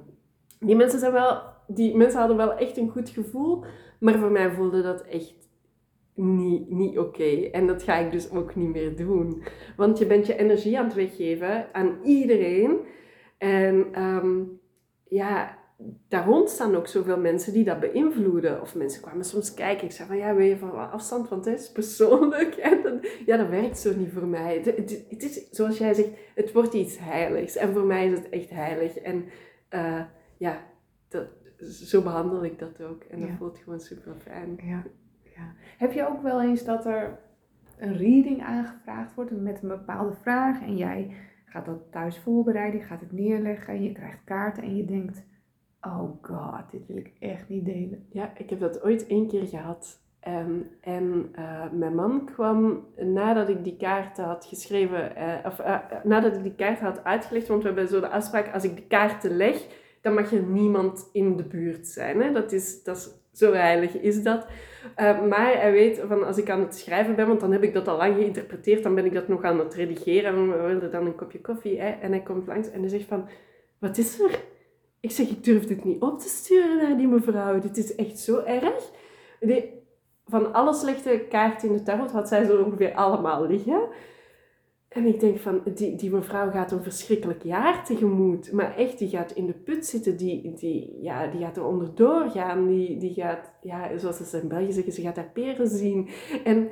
[0.58, 1.40] die mensen zijn wel...
[1.66, 3.64] Die mensen hadden wel echt een goed gevoel.
[4.00, 5.43] Maar voor mij voelde dat echt
[6.14, 7.48] niet, niet oké.
[7.52, 9.42] En dat ga ik dus ook niet meer doen.
[9.76, 12.78] Want je bent je energie aan het weggeven aan iedereen.
[13.38, 14.42] En ehm,
[15.08, 15.58] ja,
[16.08, 18.60] daar rond staan ook zoveel mensen die dat beïnvloeden.
[18.60, 19.84] Of mensen kwamen soms kijken.
[19.84, 21.28] Ik zei van, ja, wil je van afstand?
[21.28, 22.54] Want het is persoonlijk.
[22.70, 24.54] En dan, ja, dat werkt zo niet voor mij.
[24.56, 27.56] Het, het, het is, zoals jij zegt, het wordt iets heiligs.
[27.56, 28.96] En voor mij is het echt heilig.
[28.96, 29.24] En
[29.74, 30.02] uh,
[30.36, 30.62] ja,
[31.08, 31.26] dat,
[31.70, 33.02] zo behandel ik dat ook.
[33.02, 33.36] En dat Ja.
[33.36, 34.58] voelt gewoon super fijn.
[34.64, 34.84] Ja,
[35.36, 35.52] ja.
[35.78, 37.18] Heb je ook wel eens dat er
[37.78, 42.86] een reading aangevraagd wordt met een bepaalde vraag en jij gaat dat thuis voorbereiden, je
[42.86, 45.24] gaat het neerleggen en je krijgt kaarten en je denkt,
[45.80, 48.06] oh god, dit wil ik echt niet delen.
[48.10, 50.02] Ja, ik heb dat ooit één keer gehad.
[50.20, 55.78] Ehm, en eh, mijn man kwam nadat ik die kaarten had geschreven, eh, of eh,
[56.04, 58.86] nadat ik die kaarten had uitgelegd, want we hebben zo de afspraak, als ik de
[58.86, 59.66] kaarten leg,
[60.00, 62.20] dan mag er niemand in de buurt zijn.
[62.20, 62.32] Hè?
[62.32, 64.46] Dat, is, dat is, zo heilig is dat.
[64.94, 67.72] Eh, maar hij weet van als ik aan het schrijven ben, want dan heb ik
[67.72, 70.90] dat al lang geïnterpreteerd, dan ben ik dat nog aan het redigeren en we wilden
[70.90, 71.80] dan een kopje koffie.
[71.80, 71.90] Hè?
[71.90, 73.28] En hij komt langs en hij zegt van,
[73.78, 74.40] wat is er?
[75.00, 77.60] Ik zeg, ik durf dit niet op te sturen naar die mevrouw.
[77.60, 78.90] Dit is echt zo erg.
[79.40, 79.82] Die,
[80.26, 83.88] van alle slechte kaarten in de tarot had zij zo ongeveer allemaal liggen.
[84.94, 88.52] En ik denk van, die, die mevrouw gaat een verschrikkelijk jaar tegemoet.
[88.52, 92.28] Maar echt, die gaat in de put zitten, die, die, ja, die gaat er onderdoor
[92.30, 92.66] gaan.
[92.66, 96.08] Die, die gaat, ja, zoals ze in België zeggen, ze gaat haar peren zien.
[96.44, 96.68] En,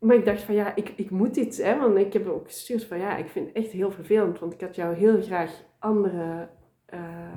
[0.00, 1.78] maar ik dacht van, ja, ik, ik moet iets, hè.
[1.78, 4.38] Want ik heb ook gestuurd van, ja, ik vind het echt heel vervelend.
[4.38, 6.48] Want ik had jou heel graag andere...
[6.94, 7.32] Uh,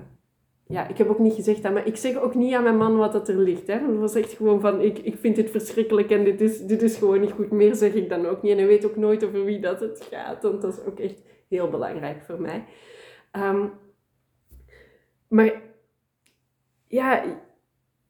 [0.72, 2.98] ja, ik heb ook niet gezegd dat, maar ik zeg ook niet aan mijn man
[2.98, 3.68] wat dat er ligt.
[3.68, 3.74] Hè.
[3.74, 6.98] Het was echt gewoon van, ik, ik vind dit verschrikkelijk en dit is, dit is
[6.98, 7.52] gewoon niet goed.
[7.52, 8.52] Meer zeg ik dan ook niet.
[8.52, 11.22] En hij weet ook nooit over wie dat het gaat, want dat is ook echt
[11.48, 12.66] heel belangrijk voor mij.
[13.32, 13.72] Um,
[15.28, 15.62] maar
[16.88, 17.24] ja,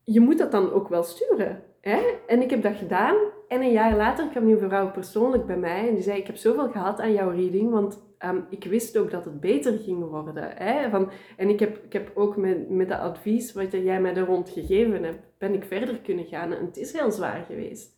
[0.04, 1.64] je moet dat dan ook wel sturen.
[1.82, 2.00] Hè?
[2.28, 3.16] En ik heb dat gedaan.
[3.48, 6.36] En een jaar later kwam die vrouw persoonlijk bij mij en die zei: Ik heb
[6.36, 10.52] zoveel gehad aan jouw reading, want Ehm, ik wist ook dat het beter ging worden.
[10.56, 10.90] Hè?
[10.90, 14.26] Van, en ik heb, ik heb ook met, met de advies wat jij mij er
[14.26, 16.54] rond gegeven hebt, ben ik verder kunnen gaan.
[16.54, 17.98] En het is heel zwaar geweest.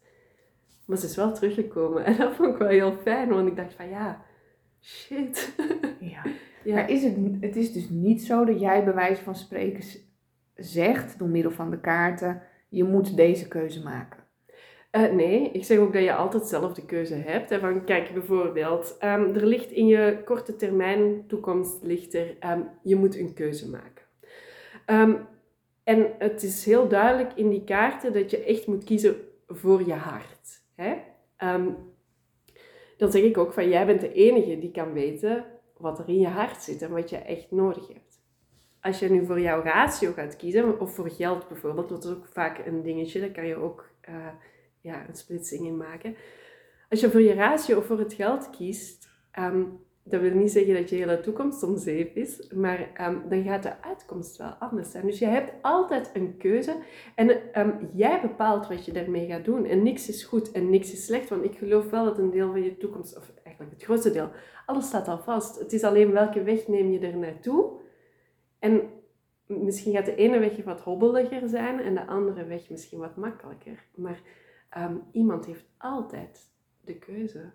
[0.85, 2.05] Maar ze is wel teruggekomen.
[2.05, 4.25] En dat vond ik wel heel fijn, want ik dacht van ja,
[4.81, 5.55] shit.
[5.99, 6.23] Ja.
[6.63, 6.75] ja.
[6.75, 9.83] Maar is het, het is dus niet zo dat jij bij wijze van spreken
[10.55, 14.22] zegt, door middel van de kaarten, je moet deze keuze maken.
[14.97, 17.49] Uh, nee, ik zeg ook dat je altijd zelf de keuze hebt.
[17.49, 22.69] Hè, van, kijk, bijvoorbeeld, um, er ligt in je korte termijn toekomst, ligt er, um,
[22.83, 24.05] je moet een keuze maken.
[24.85, 25.27] Um,
[25.83, 29.15] en het is heel duidelijk in die kaarten dat je echt moet kiezen
[29.47, 30.61] voor je hart.
[30.75, 30.95] Hè?
[32.97, 35.45] dan zeg ik ook van, jij bent de enige die kan weten
[35.77, 38.21] wat er in je hart zit en wat je echt nodig hebt.
[38.81, 42.27] Als je nu voor jouw ratio gaat kiezen, of voor geld bijvoorbeeld, dat is ook
[42.27, 43.89] vaak een dingetje, dat kan je ook...
[44.09, 44.27] Uh,
[44.83, 46.15] ja, een splitsing in maken.
[46.89, 50.73] Als je voor je ratio of voor het geld kiest, um, dat wil niet zeggen
[50.73, 54.91] dat je hele toekomst om zeep is, maar um, dan gaat de uitkomst wel anders
[54.91, 55.05] zijn.
[55.05, 56.75] Dus je hebt altijd een keuze
[57.15, 59.65] en um, jij bepaalt wat je daarmee gaat doen.
[59.65, 62.51] En niks is goed en niks is slecht, want ik geloof wel dat een deel
[62.51, 64.29] van je toekomst, of eigenlijk het grootste deel,
[64.65, 65.59] alles staat al vast.
[65.59, 67.71] Het is alleen welke weg neem je er naartoe.
[68.59, 68.81] En
[69.45, 73.85] misschien gaat de ene weg wat hobbeliger zijn en de andere weg misschien wat makkelijker.
[73.95, 74.21] Maar
[74.77, 77.51] um, iemand heeft altijd de keuze.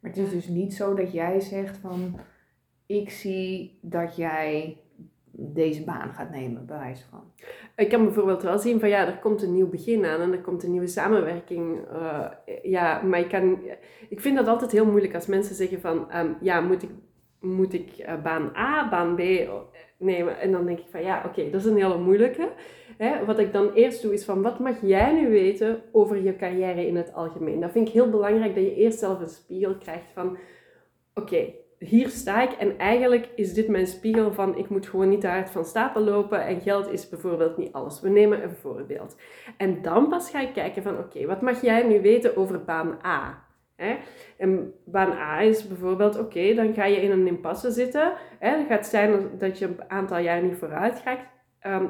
[0.00, 2.20] Maar het is dus niet zo dat jij zegt van
[2.86, 4.80] ik zie dat jij
[5.32, 7.32] deze baan gaat nemen, bij wijze van.
[7.76, 10.40] Ik kan bijvoorbeeld wel zien van ja, er komt een nieuw begin aan en er
[10.40, 11.78] komt een nieuwe samenwerking.
[11.92, 12.26] Uh,
[12.62, 13.58] ja, maar ik, kan,
[14.08, 16.90] ik vind dat altijd heel moeilijk als mensen zeggen van um, ja, moet ik,
[17.40, 19.20] moet ik uh, baan A, baan B
[19.98, 20.38] nemen?
[20.38, 22.52] En dan denk ik van ja, oké, dat is een hele moeilijke.
[23.00, 26.36] Hè, wat ik dan eerst doe is van wat mag jij nu weten over je
[26.36, 27.60] carrière in het algemeen?
[27.60, 30.38] Dat vind ik heel belangrijk dat je eerst zelf een spiegel krijgt van
[31.14, 35.20] oké, hier sta ik en eigenlijk is dit mijn spiegel van ik moet gewoon niet
[35.20, 38.00] te hard van stapel lopen en geld is bijvoorbeeld niet alles.
[38.00, 39.16] We nemen een voorbeeld.
[39.56, 42.98] En dan pas ga ik kijken van oké, wat mag jij nu weten over baan
[43.04, 43.44] A?
[43.76, 43.96] Hè?
[44.36, 48.12] En baan A is bijvoorbeeld, oké, dan ga je in een impasse zitten.
[48.38, 48.56] Hè?
[48.58, 51.20] Het gaat zijn dat je een aantal jaar niet vooruit gaat.
[51.60, 51.86] Ehm,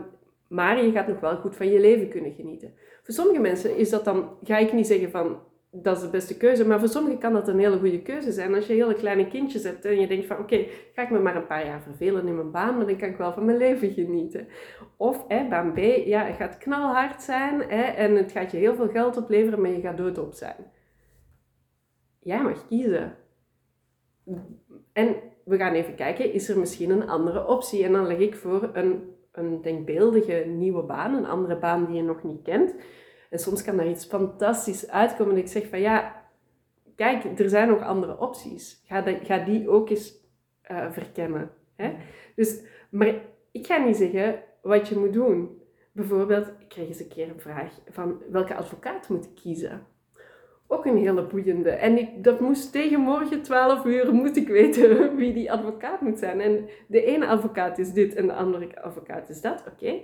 [0.50, 2.72] maar je gaat nog wel goed van je leven kunnen genieten.
[3.02, 5.38] Voor sommige mensen is dat dan, ga ik niet zeggen van
[5.70, 8.54] dat is de beste keuze, maar voor sommigen kan dat een hele goede keuze zijn.
[8.54, 11.36] Als je hele kleine kindjes hebt en je denkt van oké, ga ik me maar
[11.36, 13.90] een paar jaar vervelen in mijn baan, maar dan kan ik wel van mijn leven
[13.90, 14.48] genieten.
[14.96, 18.74] Of hè, baan B, ja, het gaat knalhard zijn hè, en het gaat je heel
[18.74, 20.56] veel geld opleveren, maar je gaat doodop zijn.
[22.18, 23.16] Jij mag kiezen.
[24.92, 27.84] En we gaan even kijken, is er misschien een andere optie?
[27.84, 32.02] En dan leg ik voor een een denkbeeldige nieuwe baan, een andere baan die je
[32.02, 32.74] nog niet kent.
[33.30, 35.34] En soms kan daar iets fantastisch uitkomen.
[35.34, 36.24] Dat ik zeg van ja,
[36.96, 38.82] kijk, er zijn nog andere opties.
[38.86, 40.14] Ga, ga die ook eens
[40.70, 41.50] uh, verkennen.
[41.76, 41.96] Hè?
[42.34, 43.14] Dus, maar
[43.50, 45.58] ik ga niet zeggen wat je moet doen.
[45.92, 49.86] Bijvoorbeeld, ik kreeg eens een keer een vraag van welke advocaat moet ik kiezen?
[50.72, 51.70] Ook een hele boeiende.
[51.70, 56.18] En ik, dat moest tegen morgen 12 uur moet ik weten wie die advocaat moet
[56.18, 56.40] zijn.
[56.40, 59.64] En de ene advocaat is dit en de andere advocaat is dat.
[59.72, 60.00] Oké.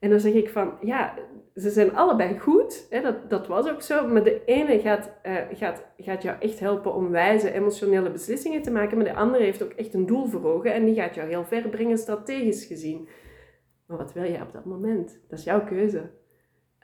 [0.00, 1.14] En dan zeg ik van, ja,
[1.54, 2.86] ze zijn allebei goed.
[2.90, 4.08] Hè, dat, dat was ook zo.
[4.08, 8.70] Maar de ene gaat, uh, gaat, gaat jou echt helpen om wijze, emotionele beslissingen te
[8.70, 8.96] maken.
[8.96, 10.74] Maar de andere heeft ook echt een doel voor ogen.
[10.74, 13.08] En die gaat jou heel ver brengen, strategisch gezien.
[13.86, 15.20] Maar wat wil je op dat moment?
[15.28, 16.10] Dat is jouw keuze.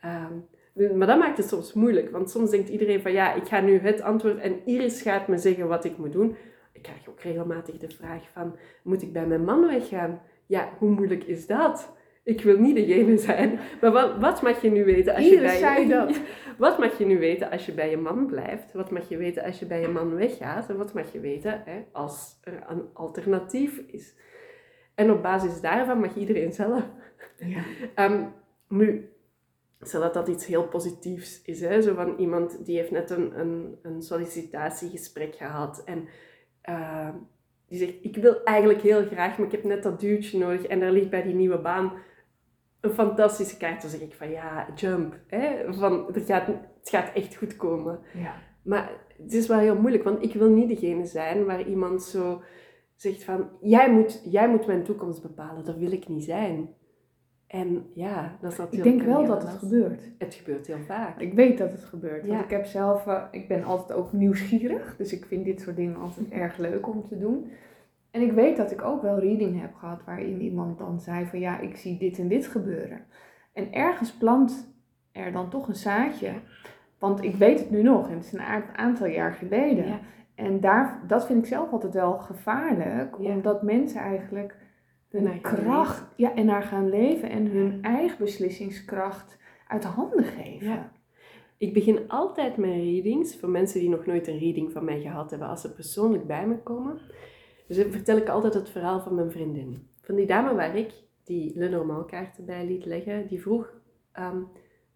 [0.05, 3.61] Um, maar dat maakt het soms moeilijk, want soms denkt iedereen van ja, ik ga
[3.61, 6.37] nu het antwoord en Iris gaat me zeggen wat ik moet doen.
[6.73, 10.21] Ik krijg ook regelmatig de vraag van, moet ik bij mijn man weggaan?
[10.47, 11.99] Ja, hoe moeilijk is dat?
[12.23, 13.59] Ik wil niet degene zijn.
[13.81, 16.21] Maar wat, wat mag je nu weten als je bij zei dat.
[16.59, 18.73] Wat mag je nu weten als je bij je man blijft?
[18.73, 20.69] Wat mag je weten als je bij je man weggaat?
[20.69, 24.15] En wat mag je weten hè, als er een alternatief is?
[24.95, 26.83] En op basis daarvan mag iedereen zelf.
[27.37, 27.63] Ja.
[28.11, 28.33] um,
[28.69, 29.10] nu,
[29.81, 31.83] Stel dat dat iets heel positiefs is, hè?
[31.83, 36.09] zo van iemand die heeft net een, een, een sollicitatiegesprek gehad en
[36.69, 37.09] uh,
[37.69, 40.81] die zegt, ik wil eigenlijk heel graag, maar ik heb net dat duwtje nodig en
[40.81, 41.93] daar ligt bij die nieuwe baan
[42.81, 43.81] een fantastische kaart.
[43.81, 45.19] Dan zeg ik van ja, jump.
[45.27, 45.73] Hè?
[45.75, 48.01] Van, er gaat, het gaat echt goed komen.
[48.15, 48.35] Ja.
[48.63, 48.91] Maar
[49.23, 52.43] het is wel heel moeilijk, want ik wil niet degene zijn waar iemand zo
[52.95, 55.65] zegt van jij moet, jij moet mijn toekomst bepalen.
[55.65, 56.75] Dat wil ik niet zijn.
[57.51, 58.91] En ja, dat is natuurlijk.
[58.91, 60.11] Ik denk wel dat het gebeurt.
[60.19, 61.21] Het gebeurt heel vaak.
[61.21, 62.27] Ik weet dat het gebeurt.
[62.27, 64.97] Want ik heb zelf, uh, ik ben altijd ook nieuwsgierig.
[64.97, 67.51] Dus ik vind dit soort dingen altijd erg leuk om te doen.
[68.11, 71.39] En ik weet dat ik ook wel reading heb gehad waarin iemand dan zei van
[71.39, 73.01] ja, ik zie dit en dit gebeuren.
[73.53, 74.75] En ergens plant
[75.13, 76.33] er dan toch een zaadje.
[76.99, 79.87] Want ik weet het nu nog en het is een aantal jaar geleden.
[79.87, 80.01] Ja.
[80.35, 84.57] En daar, dat vind ik zelf altijd wel gevaarlijk, omdat mensen eigenlijk
[85.11, 90.67] hun kracht ja, en naar gaan leven en hun eigen beslissingskracht uit handen geven.
[90.67, 90.93] Ja.
[91.57, 95.31] Ik begin altijd mijn readings, voor mensen die nog nooit een reading van mij gehad
[95.31, 96.99] hebben, als ze persoonlijk bij me komen.
[97.67, 99.89] Dus vertel ik altijd het verhaal van mijn vriendin.
[100.01, 100.93] Van die dame waar ik
[101.25, 103.73] die Lenormand kaarten bij liet leggen, die vroeg,
[104.19, 104.49] um,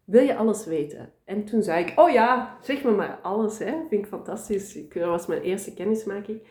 [0.05, 1.13] wil je alles weten?
[1.25, 3.73] En toen zei ik, oh ja, zeg me maar alles, hè.
[3.89, 4.77] vind ik fantastisch.
[4.77, 6.43] Ik, dat was mijn eerste kennismaking.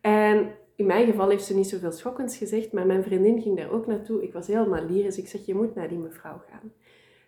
[0.00, 3.70] En in mijn geval heeft ze niet zoveel schokkends gezegd, maar mijn vriendin ging daar
[3.70, 4.22] ook naartoe.
[4.22, 5.18] Ik was helemaal lyrisch.
[5.18, 6.72] Ik zeg, je moet naar die mevrouw gaan.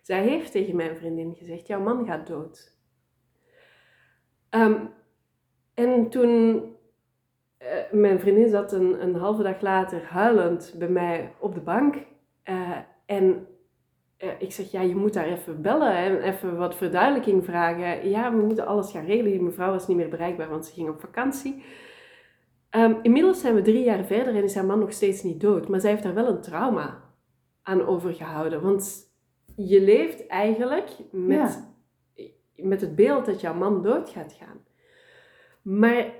[0.01, 2.77] Zij heeft tegen mijn vriendin gezegd, jouw man gaat dood.
[4.49, 4.75] Ehm,
[5.73, 6.55] en toen,
[7.61, 11.95] uh, mijn vriendin zat een, een halve dag later huilend bij mij op de bank.
[12.49, 13.47] Uh, en
[14.23, 18.09] uh, ik zeg, ja, je moet daar even bellen en even wat verduidelijking vragen.
[18.09, 19.31] Ja, we moeten alles gaan regelen.
[19.31, 21.63] Die mevrouw was niet meer bereikbaar, want ze ging op vakantie.
[22.71, 25.67] Um, inmiddels zijn we drie jaar verder en is haar man nog steeds niet dood.
[25.67, 27.03] Maar zij heeft daar wel een trauma
[27.63, 28.61] aan overgehouden.
[28.61, 29.13] Want
[29.55, 31.67] je leeft eigenlijk met,
[32.55, 34.63] met het beeld dat jouw man dood gaat gaan.
[35.61, 36.13] Maar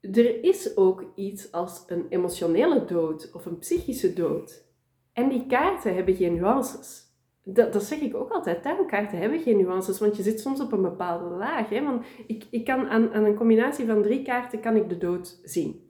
[0.00, 4.64] er is ook iets als een emotionele dood of een psychische dood.
[5.12, 7.08] En die kaarten hebben geen nuances.
[7.44, 8.62] Dat, dat zeg ik ook altijd.
[8.62, 11.68] Tarotkaarten hebben geen nuances, want je zit soms op een bepaalde laag.
[11.68, 11.84] Hè?
[11.84, 15.40] Want ik, ik kan aan, aan een combinatie van drie kaarten kan ik de dood
[15.44, 15.88] zien.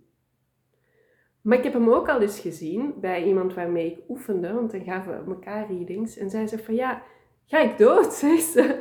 [1.43, 4.85] Maar ik heb hem ook al eens gezien bij iemand waarmee ik oefende, want dan
[4.85, 6.17] gaven we elkaar readings.
[6.17, 7.03] En zij zei van, ja,
[7.47, 8.79] ga ik dood, zei ze.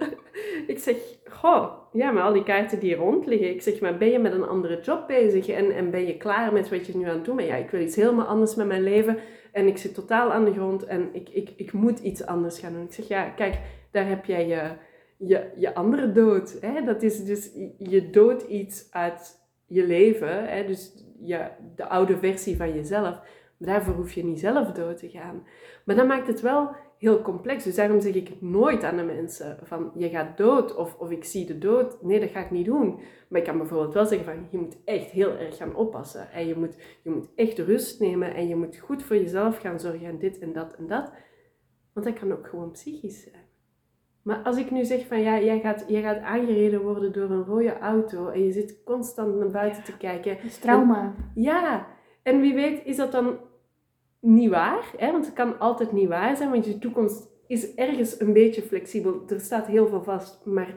[0.67, 0.95] ik zeg,
[1.25, 3.49] goh, ja, maar al die kaarten die rond liggen.
[3.49, 6.53] Ik zeg, maar ben je met een andere job bezig en, en ben je klaar
[6.53, 7.47] met wat je nu aan het doen bent?
[7.47, 9.17] Ja, ik wil iets helemaal anders met mijn leven
[9.51, 12.73] en ik zit totaal aan de grond en ik, ik, ik moet iets anders gaan
[12.73, 12.83] doen.
[12.83, 13.59] Ik zeg, ja, kijk,
[13.91, 14.71] daar heb jij je,
[15.17, 16.57] je, je andere dood.
[16.61, 16.83] Hè?
[16.83, 20.65] Dat is dus, je dood iets uit je leven, hè?
[20.65, 21.08] dus
[21.75, 23.19] de oude versie van jezelf.
[23.57, 25.43] Maar daarvoor hoef je niet zelf dood te gaan.
[25.85, 27.63] Maar dat maakt het wel heel complex.
[27.63, 31.23] Dus daarom zeg ik nooit aan de mensen van je gaat dood of, of ik
[31.23, 32.01] zie de dood.
[32.01, 32.99] Nee, dat ga ik niet doen.
[33.27, 36.31] Maar ik kan bijvoorbeeld wel zeggen van je moet echt heel erg gaan oppassen.
[36.31, 39.79] En je moet, je moet echt rust nemen en je moet goed voor jezelf gaan
[39.79, 41.11] zorgen en dit en dat en dat.
[41.93, 43.38] Want dat kan ook gewoon psychisch zijn.
[44.29, 47.43] Maar als ik nu zeg van ja, jij gaat, jij gaat aangereden worden door een
[47.43, 50.35] rode auto en je zit constant naar buiten te kijken.
[50.35, 51.13] Dat is trauma.
[51.35, 51.87] ja,
[52.23, 53.37] en wie weet is dat dan
[54.19, 55.11] niet waar, hè?
[55.11, 59.23] want het kan altijd niet waar zijn, want je toekomst is ergens een beetje flexibel.
[59.27, 60.75] Er staat heel veel vast, maar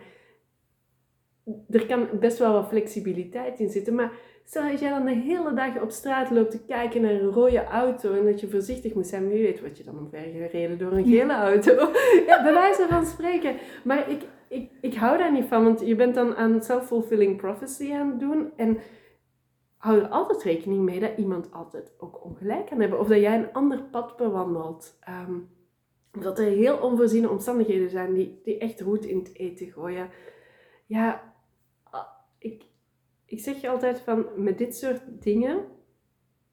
[1.69, 3.95] er kan best wel wat flexibiliteit in zitten.
[3.95, 4.13] Maar
[4.45, 7.65] stel dat jij dan de hele dag op straat loopt te kijken naar een rode
[7.65, 11.05] auto en dat je voorzichtig moet zijn, wie weet wat je dan omvergereden door een
[11.05, 11.73] gele auto.
[12.29, 13.57] ja, bij wijze van spreken.
[13.85, 17.93] Maar ik, ik, ik hou daar niet van, want je bent dan aan self-fulfilling prophecy
[17.93, 18.79] aan het doen en
[19.77, 22.99] hou er altijd rekening mee dat iemand altijd ook ongelijk kan hebben.
[23.01, 24.99] Of dat jij een ander pad bewandelt.
[25.29, 25.49] Um,
[26.21, 30.11] dat er heel onvoorziene omstandigheden zijn die, die echt roet in het eten gooien.
[30.87, 31.35] Ja,
[31.83, 32.07] ah,
[32.39, 32.65] ik,
[33.33, 35.65] ik zeg je altijd van, met dit soort dingen,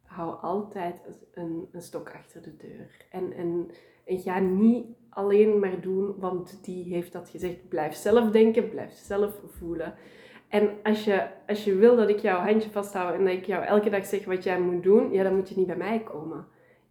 [0.03, 1.01] hou altijd
[1.33, 3.05] een, een stok achter de deur.
[3.11, 3.71] En, en,
[4.05, 7.67] en ga niet alleen maar doen, want die heeft dat gezegd.
[7.69, 9.93] Blijf zelf denken, blijf zelf voelen.
[10.47, 13.63] En als je, als je wil dat ik jouw handje vasthoud en dat ik jou
[13.63, 16.47] elke dag zeg wat jij moet doen, ja, dan moet je niet bij mij komen.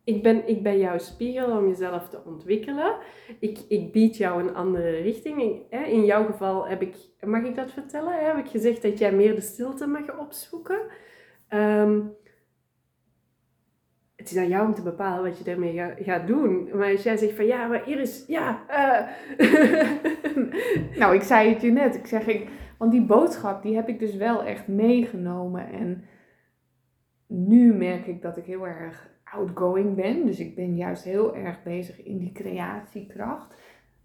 [0.08, 2.96] Ik ben, ik ben jouw spiegel om jezelf te ontwikkelen.
[3.40, 5.62] Ik, ik bied jou een andere richting.
[5.70, 8.26] In jouw geval heb ik, mag ik dat vertellen?
[8.26, 10.80] Heb ik gezegd dat jij meer de stilte mag opzoeken.
[11.48, 12.00] Ehm,
[14.16, 16.70] het is aan jou om te bepalen wat je daarmee gaat doen.
[16.74, 18.64] Maar als jij zegt van ja, maar Iris, ja.
[18.70, 19.08] Uh.
[21.00, 21.94] nou, ik zei het je net.
[21.94, 25.70] Ik zeg, ik, want die boodschap die heb ik dus wel echt meegenomen.
[25.72, 26.04] En
[27.26, 30.26] nu merk ik dat ik heel erg outgoing ben.
[30.26, 33.54] Dus ik ben juist heel erg bezig in die creatiekracht.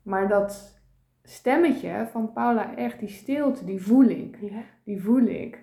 [0.04, 0.82] Maar dat
[1.24, 4.38] stemmetje van Paula, echt die stilte, die voel ik.
[4.42, 4.64] Ja.
[4.84, 5.60] Die voel ik.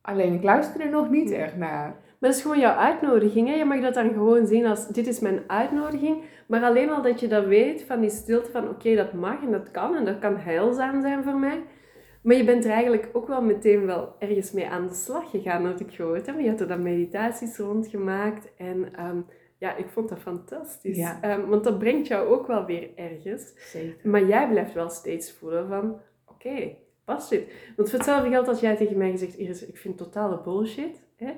[0.00, 1.86] Alleen ik luister er nog niet echt naar.
[1.88, 3.48] Maar dat is gewoon jouw uitnodiging.
[3.48, 3.54] Hè?
[3.54, 6.22] Je mag dat dan gewoon zien als, dit is mijn uitnodiging.
[6.46, 9.50] Maar alleen al dat je dat weet, van die stilte van, oké, dat mag en
[9.50, 9.96] dat kan.
[9.96, 11.62] En dat kan heilzaam zijn voor mij.
[12.24, 15.66] Maar je bent er eigenlijk ook wel meteen wel ergens mee aan de slag gegaan,
[15.66, 16.26] had ik gehoord.
[16.26, 16.32] Hè?
[16.32, 18.52] Maar je had er dan meditaties rondgemaakt.
[18.56, 19.20] En ehm,
[19.58, 20.96] ja, ik vond dat fantastisch.
[20.96, 21.22] Ja.
[21.22, 23.52] Ehm, want dat brengt jou ook wel weer ergens.
[23.56, 24.10] Zeker.
[24.10, 27.52] Maar jij blijft wel steeds voelen van, oké, past dit?
[27.76, 31.02] Want voor hetzelfde geld als jij tegen mij gezegd, Iris, ik vind totale bullshit.
[31.16, 31.32] Hè?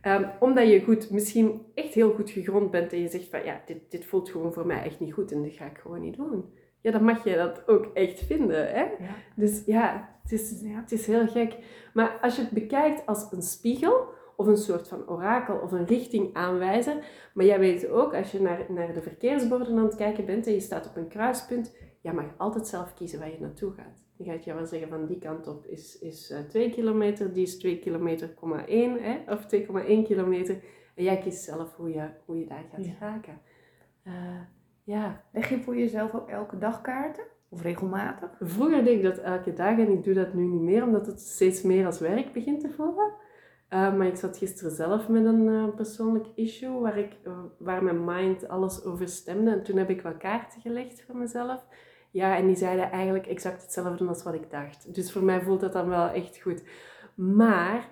[0.00, 3.62] Ehm, omdat je goed, misschien echt heel goed gegrond bent en je zegt van, ja,
[3.66, 6.16] dit, dit voelt gewoon voor mij echt niet goed en dit ga ik gewoon niet
[6.16, 6.44] doen.
[6.80, 8.82] Ja, dan mag je dat ook echt vinden, hè?
[8.82, 9.14] Ja.
[9.34, 10.80] Dus ja, het is, Ja.
[10.80, 11.56] het is heel gek.
[11.94, 15.86] Maar als je het bekijkt als een spiegel, of een soort van orakel, of een
[15.86, 17.04] richtingaanwijzer,
[17.34, 20.52] maar jij weet ook, als je naar, naar de verkeersborden aan het kijken bent en
[20.52, 24.02] je staat op een kruispunt, jij mag altijd zelf kiezen waar je naartoe gaat.
[24.16, 27.42] Dan gaat je wel zeggen van die kant op is, is eh, 2 kilometer, die
[27.42, 28.34] is 2 kilometer,
[28.66, 30.62] 1, hè, of 2,1 kilometer.
[30.94, 32.92] En jij kiest zelf hoe je, hoe je daar gaat Ja.
[33.00, 33.40] raken.
[34.02, 34.12] Eh,
[34.84, 37.24] ja, Leg je voor jezelf ook elke dag kaarten?
[37.54, 38.30] Of regelmatig?
[38.40, 41.20] Vroeger deed ik dat elke dag en ik doe dat nu niet meer, omdat het
[41.20, 43.12] steeds meer als werk begint te voelen.
[43.70, 47.84] Uh, maar ik zat gisteren zelf met een uh, persoonlijk issue waar, ik, uh, waar
[47.84, 49.50] mijn mind alles over stemde.
[49.50, 51.66] En toen heb ik wel kaarten gelegd voor mezelf.
[52.10, 54.94] Ja, en die zeiden eigenlijk exact hetzelfde als wat ik dacht.
[54.94, 56.62] Dus voor mij voelt dat dan wel echt goed.
[57.14, 57.88] Maar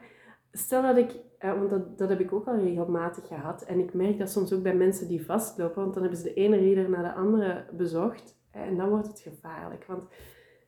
[0.53, 3.63] stel dat ik, want dat, dat heb ik ook al regelmatig gehad.
[3.63, 6.35] En ik merk dat soms ook bij mensen die vastlopen, want dan hebben ze de
[6.35, 8.41] ene reader naar de andere bezocht.
[8.53, 9.85] En dan wordt het gevaarlijk.
[9.85, 10.03] Want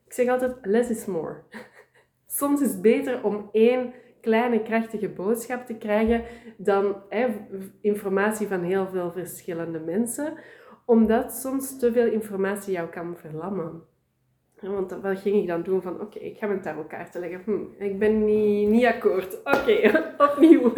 [0.05, 1.35] ik zeg altijd, less is more.
[2.27, 6.23] Soms is het beter om één kleine krachtige boodschap te krijgen
[6.57, 7.27] dan hè,
[7.81, 10.33] informatie van heel veel verschillende mensen.
[10.85, 13.83] Omdat soms te veel informatie jou kan verlammen.
[14.61, 15.81] Want wat ging ik dan doen?
[15.81, 17.41] Van oké, ik ga mijn tarotkaarten leggen.
[17.43, 19.39] Hm, ik ben niet, niet akkoord.
[19.43, 20.73] Oké, opnieuw.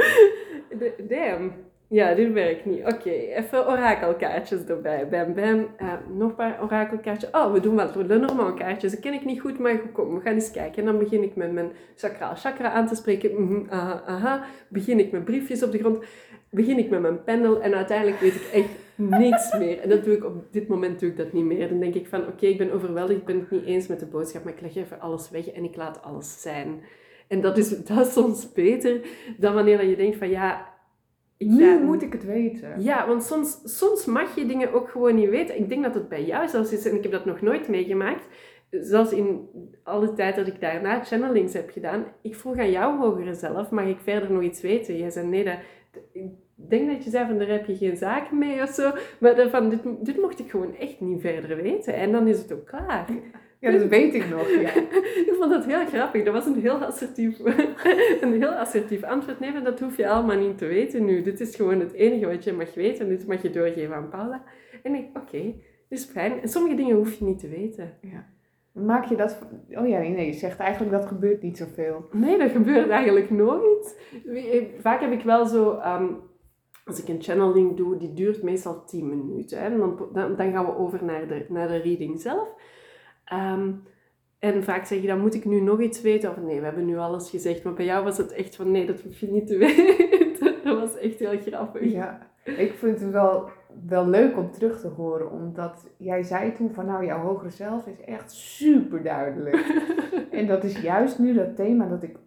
[1.09, 1.66] Damn.
[1.89, 2.85] Ja, dit werkt niet.
[2.85, 5.07] Oké, even orakelkaartjes erbij.
[5.07, 5.67] Bam, bam.
[5.81, 7.31] Uh, nog een paar orakelkaartjes.
[7.31, 8.91] Oh, we doen wel de normaal kaartjes.
[8.91, 10.77] Dat ken ik niet goed, maar kom, we gaan eens kijken.
[10.77, 13.31] En dan begin ik met mijn sakraal chakra aan te spreken.
[13.31, 14.45] -hmm, aha, aha.
[14.69, 16.05] Begin ik met briefjes op de grond.
[16.49, 17.61] Begin ik met mijn pendel.
[17.61, 19.79] En uiteindelijk weet ik echt niks meer.
[19.79, 21.69] En dat doe ik op dit moment doe ik dat niet meer.
[21.69, 23.19] Dan denk ik van, oké, ik ben overweldigd.
[23.19, 24.43] Ik ben het niet eens met de boodschap.
[24.43, 26.83] Maar ik leg even alles weg en ik laat alles zijn.
[27.27, 28.99] En dat is, dat is soms beter
[29.37, 30.75] dan wanneer je denkt van, ja...
[31.37, 32.81] Nu moet ik het weten.
[32.81, 35.59] Ja, want soms, soms mag je dingen ook gewoon niet weten.
[35.59, 38.27] Ik denk dat het bij jou zelfs is, en ik heb dat nog nooit meegemaakt.
[38.69, 39.49] Zelfs in
[39.83, 42.05] alle tijd dat ik daarna channelings heb gedaan.
[42.21, 44.97] Ik vroeg aan jouw hogere zelf, mag ik verder nog iets weten?
[44.97, 45.57] Jij zei, nee, dat,
[46.11, 48.91] ik denk dat je zei van, daar heb je geen zaken mee of zo.
[49.19, 51.93] Maar van, dit, dit mocht ik gewoon echt niet verder weten.
[51.93, 53.07] En dan is het ook klaar.
[53.59, 54.75] Ja, dat weet ik nog, ja.
[55.25, 56.23] ik vond dat heel grappig.
[56.23, 57.39] Dat was een heel assertief,
[58.21, 59.39] een heel assertief antwoord.
[59.39, 61.21] Nee, maar dat hoef je allemaal niet te weten nu.
[61.21, 63.05] Dit is gewoon het enige wat je mag weten.
[63.05, 64.43] En dit mag je doorgeven aan Paula.
[64.83, 66.41] En ik, oké, okay, dit is fijn.
[66.41, 67.97] En sommige dingen hoef je niet te weten.
[68.01, 68.25] Ja.
[68.71, 69.39] Maak je dat...
[69.69, 72.05] Oh ja, nee, je zegt eigenlijk dat gebeurt niet zoveel.
[72.11, 73.99] Nee, dat gebeurt eigenlijk nooit.
[74.79, 75.81] Vaak heb ik wel zo...
[75.85, 76.25] Um,
[76.85, 79.59] als ik een channeling doe, die duurt meestal 10 minuten.
[79.59, 79.65] Hè.
[79.65, 82.47] En dan, dan, dan gaan we over naar de, naar de reading zelf.
[83.33, 83.83] Um,
[84.39, 86.29] en vaak zeg je dan, moet ik nu nog iets weten?
[86.29, 87.63] Of nee, we hebben nu alles gezegd.
[87.63, 90.55] Maar bij jou was het echt van, nee, dat hoef je niet te weten.
[90.63, 91.91] Dat was echt heel grappig.
[91.91, 93.49] Ja, ik vind het wel,
[93.87, 95.31] wel leuk om terug te horen.
[95.31, 99.85] Omdat jij zei toen van, nou, jouw hogere zelf is echt super duidelijk.
[100.31, 102.17] en dat is juist nu dat thema dat ik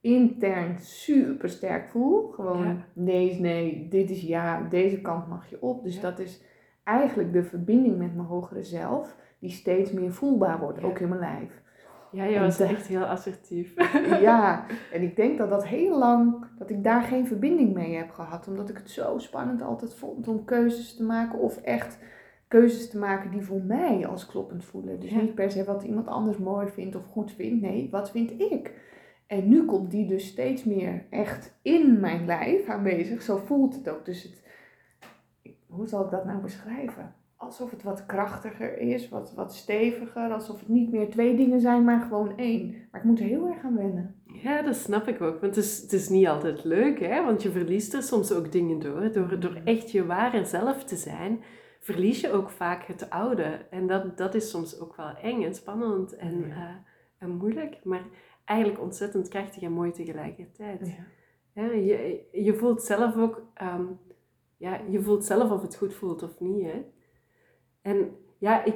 [0.00, 2.28] intern super sterk voel.
[2.28, 2.86] Gewoon, ja.
[2.92, 5.84] nee is nee, dit is ja, deze kant mag je op.
[5.84, 6.00] Dus ja.
[6.00, 6.42] dat is
[6.84, 10.86] eigenlijk de verbinding met mijn hogere zelf die steeds meer voelbaar wordt, ja.
[10.86, 11.62] ook in mijn lijf.
[12.10, 13.74] Ja, je was echt heel assertief.
[14.28, 18.10] ja, en ik denk dat dat heel lang, dat ik daar geen verbinding mee heb
[18.10, 18.48] gehad.
[18.48, 21.98] Omdat ik het zo spannend altijd vond om keuzes te maken of echt
[22.48, 25.00] keuzes te maken die voor mij als kloppend voelen.
[25.00, 25.20] Dus ja.
[25.20, 27.62] niet per se wat iemand anders mooi vindt of goed vindt.
[27.62, 28.74] Nee, wat vind ik?
[29.26, 33.22] En nu komt die dus steeds meer echt in mijn lijf aanwezig.
[33.22, 34.04] Zo voelt het ook.
[34.04, 34.42] Dus het,
[35.66, 37.14] hoe zal ik dat nou beschrijven?
[37.42, 40.32] Alsof het wat krachtiger is, wat, wat steviger.
[40.32, 42.74] Alsof het niet meer twee dingen zijn, maar gewoon één.
[42.90, 44.14] Maar ik moet er heel erg aan wennen.
[44.26, 45.40] Ja, dat snap ik ook.
[45.40, 47.24] Want het is, het is niet altijd leuk, hè?
[47.24, 49.12] Want je verliest er soms ook dingen door.
[49.12, 51.40] Door, door echt je ware zelf te zijn,
[51.80, 53.66] verlies je ook vaak het oude.
[53.70, 56.46] En dat, dat is soms ook wel eng en spannend en, ja.
[56.46, 56.74] uh,
[57.18, 57.80] en moeilijk.
[57.84, 58.04] Maar
[58.44, 60.86] eigenlijk ontzettend krachtig en mooi tegelijkertijd.
[60.86, 61.04] Ja.
[61.54, 63.42] Ja, je, je voelt zelf ook...
[63.62, 63.98] Um,
[64.56, 66.84] ja, je voelt zelf of het goed voelt of niet, hè?
[67.82, 68.74] En ja, ik,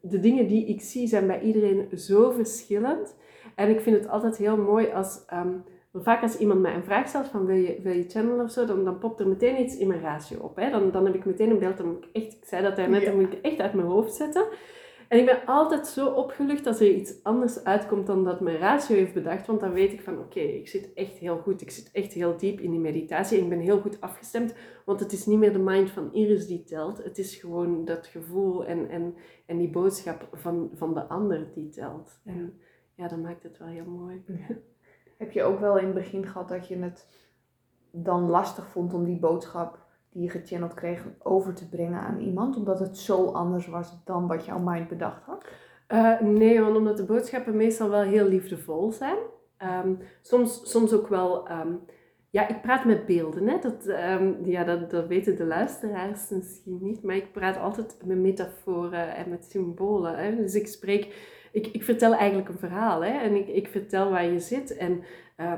[0.00, 3.16] de dingen die ik zie zijn bij iedereen zo verschillend.
[3.54, 5.24] En ik vind het altijd heel mooi als...
[5.26, 5.52] ehm,
[5.92, 8.66] vaak als iemand mij een vraag stelt van wil je, wil je channelen of zo,
[8.66, 10.56] dan, dan popt er meteen iets in mijn ratio op.
[10.56, 10.70] Hè?
[10.70, 13.02] Dan, dan heb ik meteen een beeld, dan moet ik echt, ik zei dat daarnet,
[13.02, 13.10] Ja.
[13.10, 14.44] dan moet ik echt uit mijn hoofd zetten.
[15.08, 18.96] En ik ben altijd zo opgelucht als er iets anders uitkomt dan dat mijn ratio
[18.96, 19.46] heeft bedacht.
[19.46, 21.60] Want dan weet ik van oké, ik zit echt heel goed.
[21.60, 23.38] Ik zit echt heel diep in die meditatie.
[23.38, 24.54] En ik ben heel goed afgestemd.
[24.84, 27.04] Want het is niet meer de mind van Iris die telt.
[27.04, 29.14] Het is gewoon dat gevoel en, en,
[29.46, 32.20] en die boodschap van, van de ander die telt.
[32.24, 32.60] En
[32.94, 34.24] ja, dat maakt het wel heel mooi.
[35.18, 37.06] Heb je ook wel in het begin gehad dat je het
[37.90, 42.56] dan lastig vond om die boodschap die je gechanneld kreeg over te brengen aan iemand?
[42.56, 45.44] Omdat het zo anders was dan wat jouw mind bedacht had?
[45.86, 49.18] Eh, nee, want omdat de boodschappen meestal wel heel liefdevol zijn.
[49.56, 51.48] Ehm, soms, soms ook wel...
[51.48, 51.72] ehm,
[52.30, 53.48] ja, ik praat met beelden.
[53.48, 53.58] Hè?
[53.58, 57.02] Dat, ehm, ja, dat, dat weten de luisteraars misschien niet.
[57.02, 60.18] Maar ik praat altijd met metaforen en met symbolen.
[60.18, 60.36] Hè?
[60.36, 61.36] Dus ik spreek...
[61.52, 63.04] Ik, ik vertel eigenlijk een verhaal.
[63.04, 63.18] Hè?
[63.18, 64.76] En ik, ik vertel waar je zit.
[64.76, 65.02] En
[65.36, 65.52] eh,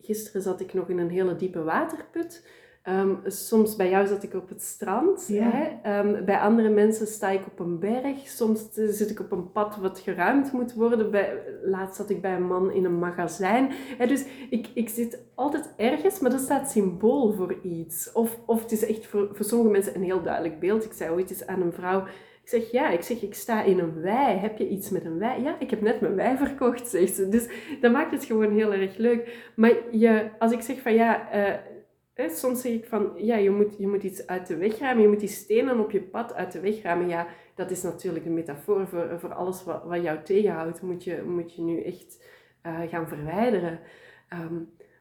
[0.00, 2.48] gisteren zat ik nog in een hele diepe waterput.
[2.86, 5.26] Ehm, soms bij jou zat ik op het strand.
[5.28, 5.50] Ja.
[5.50, 5.66] Hè?
[5.82, 8.28] Ehm, bij andere mensen sta ik op een berg.
[8.28, 11.10] Soms zit ik op een pad wat geruimd moet worden.
[11.10, 13.68] Bij, laatst zat ik bij een man in een magazijn.
[13.98, 14.06] Hè?
[14.06, 18.12] Dus ik, ik zit altijd ergens, maar dat staat symbool voor iets.
[18.12, 20.84] Of, of het is echt voor, voor sommige mensen een heel duidelijk beeld.
[20.84, 22.04] Ik zei ooit eens aan een vrouw...
[22.42, 24.36] Ik zeg, ja, ik zeg, ik sta in een wei.
[24.36, 25.42] Heb je iets met een wei?
[25.42, 27.28] Ja, ik heb net mijn wei verkocht, zegt ze.
[27.28, 27.48] Dus
[27.80, 29.50] dat maakt het gewoon heel erg leuk.
[29.56, 31.30] Maar je, als ik zeg van, ja...
[31.30, 31.74] eh,
[32.16, 35.02] Hè, soms zeg ik van, ja, je moet, je moet iets uit de weg ruimen.
[35.02, 37.08] Je moet die stenen op je pad uit de weg ruimen.
[37.08, 40.82] Ja, dat is natuurlijk een metafoor voor, voor alles wat, wat jou tegenhoudt.
[40.82, 42.24] Moet je, moet je nu echt
[42.62, 43.80] eh, gaan verwijderen.
[44.28, 44.54] Ehm,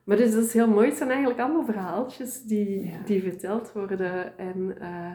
[0.03, 0.87] maar dus dat is heel mooi.
[0.87, 3.01] Het zijn eigenlijk allemaal verhaaltjes die, Ja.
[3.05, 4.37] die verteld worden.
[4.37, 5.11] En eh,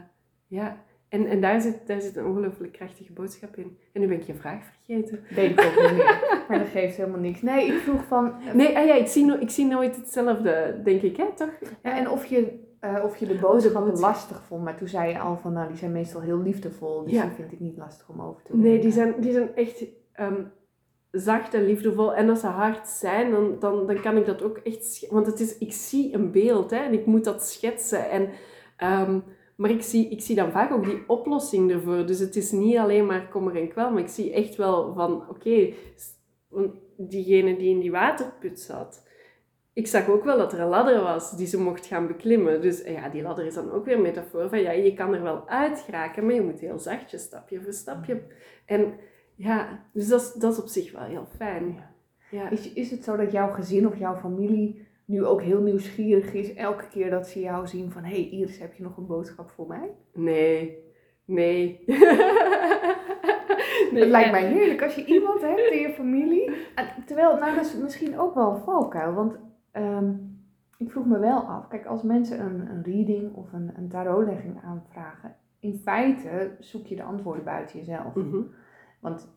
[0.47, 3.77] ja, en, en daar, zit, daar zit een ongelooflijk krachtige boodschap in.
[3.93, 5.21] En nu ben ik je vraag vergeten.
[5.35, 6.45] Weet ik ook niet meer.
[6.49, 7.43] Maar dat geeft helemaal niks.
[7.43, 8.35] Nee, ik vroeg van...
[8.55, 11.51] Nee, ah ja, ik, zie no ik zie nooit hetzelfde, denk ik, hè, toch?
[11.83, 14.11] Ja, en of je, eh, of je de boodschappen boodschap.
[14.11, 14.65] lastig vond.
[14.65, 17.03] Maar toen zei je al van, nou, die zijn meestal heel liefdevol.
[17.03, 17.23] Dus Ja.
[17.23, 18.67] die vind ik niet lastig om over te brengen.
[18.69, 20.43] Nee, die zijn, die zijn echt ehm,
[21.11, 22.15] zacht en liefdevol.
[22.15, 25.07] En als ze hard zijn, dan, dan, dan kan ik dat ook echt...
[25.11, 28.11] Want het is, ik zie een beeld hè, en ik moet dat schetsen.
[28.11, 28.29] En,
[28.77, 29.19] ehm,
[29.61, 32.07] maar ik zie, ik zie dan vaak ook die oplossing ervoor.
[32.07, 35.29] Dus het is niet alleen maar kommer en kwel, maar ik zie echt wel van...
[35.29, 35.73] Oké,
[36.97, 39.09] diegene die in die waterput zat...
[39.73, 42.61] Ik zag ook wel dat er een ladder was die ze mocht gaan beklimmen.
[42.61, 45.23] Dus ja, die ladder is dan ook weer een metafoor van ja, je kan er
[45.23, 48.23] wel uit geraken, maar je moet heel zachtjes, stapje voor stapje.
[48.65, 48.95] En
[49.35, 51.85] ja, dus dat is, dat is op zich wel heel fijn.
[52.31, 52.51] Ja.
[52.51, 56.55] Is, is het zo dat jouw gezin of jouw familie nu ook heel nieuwsgierig is
[56.55, 58.03] elke keer dat ze jou zien van...
[58.03, 59.95] Hé hey Iris, heb je nog een boodschap voor mij?
[60.13, 60.79] Nee,
[61.25, 61.85] nee.
[63.93, 66.51] nee het lijkt mij heerlijk als je iemand hebt in je familie.
[67.07, 69.13] Terwijl, nou dat is misschien ook wel een valkuil.
[69.13, 69.39] Want
[69.73, 70.15] ehm,
[70.77, 71.69] ik vroeg me wel af.
[71.69, 75.37] Kijk, als mensen een, een reading of een, een tarotlegging aanvragen.
[75.61, 78.15] In feite zoek je de antwoorden buiten jezelf.
[78.15, 78.43] Mhm.
[79.01, 79.29] Want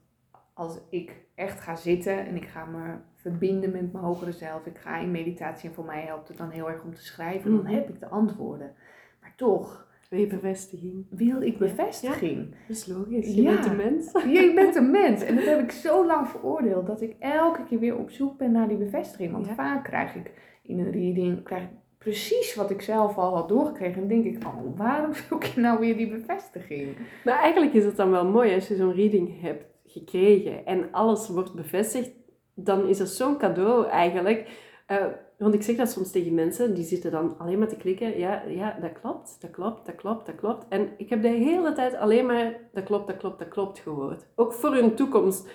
[0.53, 4.65] als ik echt ga zitten en ik ga me verbinden met mijn hogere zelf.
[4.65, 7.51] Ik ga in meditatie en voor mij helpt het dan heel erg om te schrijven.
[7.51, 7.73] Dan Mhm.
[7.73, 8.73] heb ik de antwoorden.
[9.21, 11.05] Maar toch Wil je bevestiging?
[11.09, 12.49] wil ik bevestiging.
[12.67, 13.35] Dat is logisch.
[13.35, 13.51] Je Ja.
[13.53, 14.11] bent een mens.
[14.27, 15.23] Je bent een mens.
[15.23, 18.51] En dat heb ik zo lang veroordeeld dat ik elke keer weer op zoek ben
[18.51, 19.31] naar die bevestiging.
[19.31, 19.53] Want Ja.
[19.53, 20.31] vaak krijg ik
[20.61, 24.01] in een reading krijg ik precies wat ik zelf al had doorgekregen.
[24.01, 26.95] En denk ik, oh, waarom zoek je nou weer die bevestiging?
[27.23, 31.27] Maar eigenlijk is het dan wel mooi als je zo'n reading hebt gekregen en alles
[31.27, 32.11] wordt bevestigd,
[32.53, 34.49] dan is dat zo'n cadeau eigenlijk.
[34.85, 35.05] Eh,
[35.37, 38.19] want ik zeg dat soms tegen mensen, die zitten dan alleen maar te klikken.
[38.19, 40.65] Ja, ja, dat klopt, dat klopt, dat klopt, dat klopt.
[40.69, 44.25] En ik heb de hele tijd alleen maar dat klopt, dat klopt, dat klopt gehoord.
[44.35, 45.47] Ook voor hun toekomst.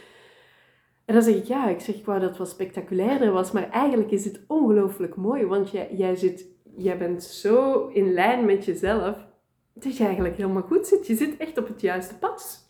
[1.05, 3.53] En dan zeg ik, ja, ik zeg, ik wou dat het wat spectaculairder was.
[3.53, 8.45] Maar eigenlijk is het ongelooflijk mooi, want jij, jij, zit, jij bent zo in lijn
[8.45, 9.27] met jezelf
[9.75, 11.07] dat je eigenlijk helemaal goed zit.
[11.07, 12.68] Je zit echt op het juiste pad.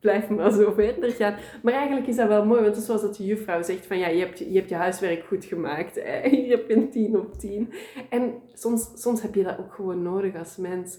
[0.00, 1.34] Blijf maar zo verder gaan.
[1.62, 4.18] Maar eigenlijk is dat wel mooi, want zoals dat de juffrouw zegt van ja, je
[4.18, 5.94] hebt je, hebt je huiswerk goed gemaakt.
[5.94, 6.28] hè.
[6.46, 7.72] Je hebt een 10 op 10.
[8.10, 10.98] En soms, soms heb je dat ook gewoon nodig als mens.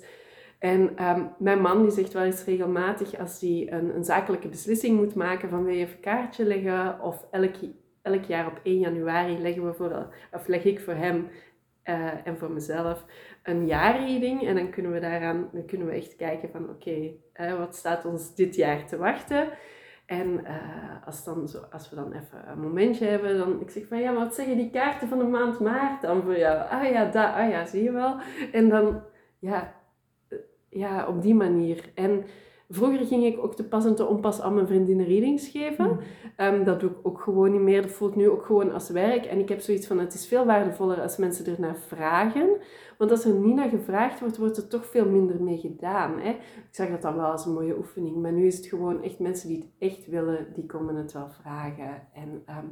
[0.60, 4.98] En ehm, mijn man die zegt wel eens regelmatig als hij een, een zakelijke beslissing
[4.98, 7.56] moet maken van wil je even een kaartje leggen of elk,
[8.02, 11.28] elk jaar op 1 januari leggen we voor, of leg ik voor hem
[11.88, 13.06] eh, en voor mezelf
[13.44, 14.48] een jaarreading.
[14.48, 18.06] En dan kunnen we daaraan dan kunnen we echt kijken van oké, eh, wat staat
[18.06, 19.50] ons dit jaar te wachten?
[20.06, 23.88] En eh, als, dan zo, als we dan even een momentje hebben, dan ik zeg
[23.88, 26.70] van ja, maar wat zeggen die kaarten van de maand maart dan voor jou?
[26.70, 28.16] Ah ja, da, ah ja, zie je wel.
[28.52, 29.02] En dan,
[29.40, 29.74] ja,
[30.70, 31.92] ja op die manier.
[31.96, 32.26] En
[32.70, 35.88] Vroeger ging ik ook te pas en te onpas aan mijn vriendinnen readings geven.
[35.88, 36.00] Mm.
[36.36, 37.82] Ehm, dat doe ik ook gewoon niet meer.
[37.82, 39.26] Dat voelt nu ook gewoon als werk.
[39.26, 42.50] En ik heb zoiets van, het is veel waardevoller als mensen ernaar vragen.
[42.98, 46.20] Want als er niet naar gevraagd wordt, wordt er toch veel minder mee gedaan.
[46.20, 46.30] Hè?
[46.30, 48.16] Ik zag dat dan wel als een mooie oefening.
[48.16, 51.30] Maar nu is het gewoon echt mensen die het echt willen, die komen het wel
[51.42, 52.08] vragen.
[52.14, 52.66] En ehm,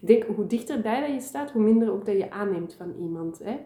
[0.00, 3.38] ik denk, hoe dichterbij dat je staat, hoe minder ook dat je aanneemt van iemand.
[3.38, 3.56] Hè?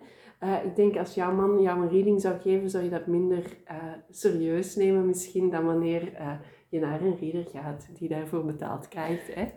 [0.42, 3.56] Uh, ik denk als jouw man jou een reading zou geven, zou je dat minder
[3.70, 3.76] uh,
[4.10, 6.32] serieus nemen misschien dan wanneer uh,
[6.68, 9.34] je naar een reader gaat die daarvoor betaald krijgt.
[9.34, 9.48] Hè?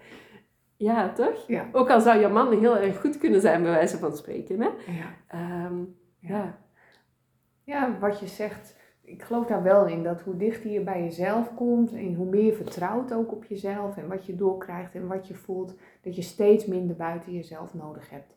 [0.75, 1.47] Ja, toch?
[1.47, 1.69] Ja.
[1.71, 4.61] Ook al zou je man heel erg goed kunnen zijn, bij wijze van spreken.
[4.61, 4.69] Hè?
[5.27, 5.65] Ja.
[5.65, 6.35] Um, Ja.
[6.35, 6.65] ja.
[7.67, 11.53] Ja, wat je zegt, ik geloof daar wel in dat hoe dichter je bij jezelf
[11.55, 15.27] komt en hoe meer je vertrouwt ook op jezelf en wat je doorkrijgt en wat
[15.27, 18.36] je voelt, dat je steeds minder buiten jezelf nodig hebt.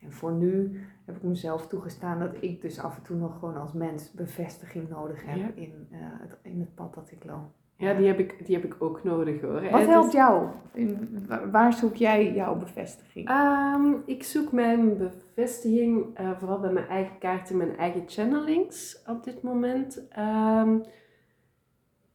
[0.00, 3.56] En voor nu heb ik mezelf toegestaan dat ik dus af en toe nog gewoon
[3.56, 5.50] als mens bevestiging nodig heb Ja.
[5.54, 7.50] in, eh, het, in het pad dat ik loop.
[7.76, 9.70] Ja, die heb, ik, die heb ik ook nodig hoor.
[9.70, 10.48] Wat helpt is- jou?
[10.72, 13.28] In, wa- waar zoek jij jouw bevestiging?
[13.28, 19.24] Ehm, ik zoek mijn bevestiging eh, vooral bij mijn eigen kaarten, mijn eigen channelings op
[19.24, 20.08] dit moment.
[20.08, 20.78] Ehm,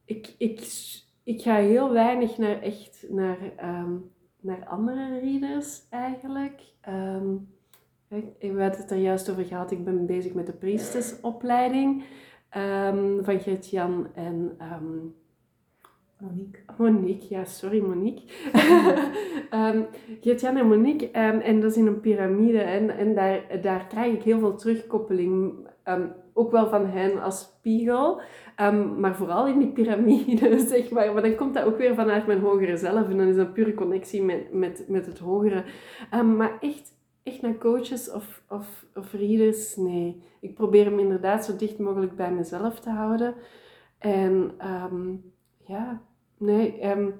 [0.05, 0.59] ik, ik,
[1.23, 3.93] ik ga heel weinig naar echt naar, ehm,
[4.39, 6.61] naar andere readers eigenlijk.
[8.07, 9.71] We hadden het er juist over gehad.
[9.71, 12.03] Ik ben bezig met de priestesopleiding
[12.49, 14.97] ehm, van Gert-Jan en ehm,
[16.19, 16.59] Monique.
[16.77, 18.23] Monique, ja, sorry Monique.
[20.21, 22.59] Geert-Jan en Monique, en dat is in een piramide.
[22.59, 25.53] En, en daar, daar krijg ik heel veel terugkoppeling.
[26.33, 28.21] ook wel van hen als spiegel.
[28.97, 31.13] maar vooral in die piramide, zeg maar.
[31.13, 33.09] Maar dan komt dat ook weer vanuit mijn hogere zelf.
[33.09, 35.63] En dan is dat pure connectie met, met, met het hogere.
[36.37, 36.94] Maar echt,
[37.25, 40.23] echt naar coaches of, of, of readers, nee.
[40.39, 43.35] Ik probeer hem inderdaad zo dicht mogelijk bij mezelf te houden.
[43.97, 45.15] En ehm,
[45.57, 46.01] ja,
[46.37, 47.11] nee, ehm,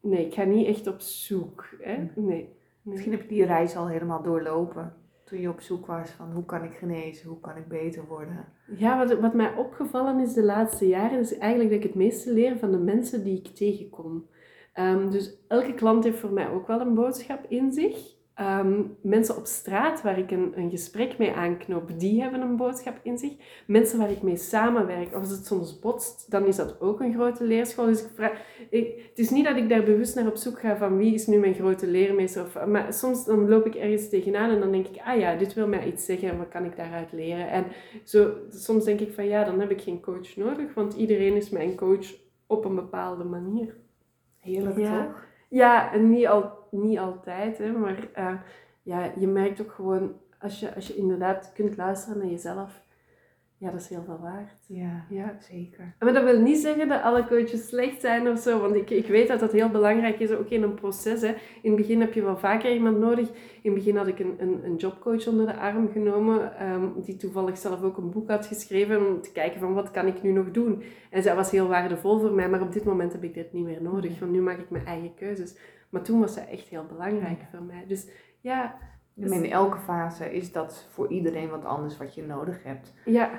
[0.00, 1.68] nee, ik ga niet echt op zoek.
[1.78, 1.96] Hè?
[1.96, 2.10] Nee.
[2.14, 2.56] nee.
[2.82, 4.94] Misschien heb je die reis al helemaal doorlopen.
[5.24, 8.46] Toen je op zoek was van hoe kan ik genezen, hoe kan ik beter worden.
[8.76, 12.32] Ja, wat, wat mij opgevallen is de laatste jaren, is eigenlijk dat ik het meeste
[12.32, 14.26] leer van de mensen die ik tegenkom.
[14.72, 18.16] Ehm, dus elke klant heeft voor mij ook wel een boodschap in zich.
[18.38, 23.00] Ehm, mensen op straat waar ik een, een gesprek mee aanknoop, die hebben een boodschap
[23.02, 23.32] in zich.
[23.66, 27.14] Mensen waar ik mee samenwerk, of als het soms botst, dan is dat ook een
[27.14, 27.86] grote leerschool.
[27.86, 28.32] Dus ik vraag,
[28.70, 31.26] ik, het is niet dat ik daar bewust naar op zoek ga van wie is
[31.26, 32.42] nu mijn grote leermeester.
[32.44, 35.54] Of, maar soms dan loop ik ergens tegenaan en dan denk ik, ah ja, dit
[35.54, 37.50] wil mij iets zeggen en wat kan ik daaruit leren?
[37.50, 37.64] En
[38.04, 41.50] zo, soms denk ik van ja, dan heb ik geen coach nodig, want iedereen is
[41.50, 42.06] mijn coach
[42.46, 43.76] op een bepaalde manier.
[44.40, 45.06] Heerlijk Ja.
[45.06, 45.27] toch?
[45.48, 48.34] Ja, en niet, al, niet altijd, hè, maar eh,
[48.82, 52.82] ja, je merkt ook gewoon, als je, als je inderdaad kunt luisteren naar jezelf,
[53.58, 54.52] ja, dat is heel veel waard.
[54.66, 55.36] Ja, Ja.
[55.40, 55.94] zeker.
[55.98, 59.06] Maar dat wil niet zeggen dat alle coaches slecht zijn of zo, want ik, ik
[59.06, 61.20] weet dat dat heel belangrijk is, ook in een proces.
[61.20, 61.28] Hè.
[61.62, 63.28] In het begin heb je wel vaker iemand nodig.
[63.28, 63.34] In
[63.70, 67.58] het begin had ik een, een, een jobcoach onder de arm genomen, ehm, die toevallig
[67.58, 70.50] zelf ook een boek had geschreven om te kijken van wat kan ik nu nog
[70.50, 70.82] doen.
[71.10, 73.64] En zij was heel waardevol voor mij, maar op dit moment heb ik dit niet
[73.64, 75.56] meer nodig, want nu maak ik mijn eigen keuzes.
[75.90, 77.84] Maar toen was zij echt heel belangrijk voor mij.
[77.86, 78.08] Dus
[78.40, 78.76] ja,
[79.18, 82.92] Maar in elke fase is dat voor iedereen wat anders wat je nodig hebt.
[83.04, 83.30] Ja,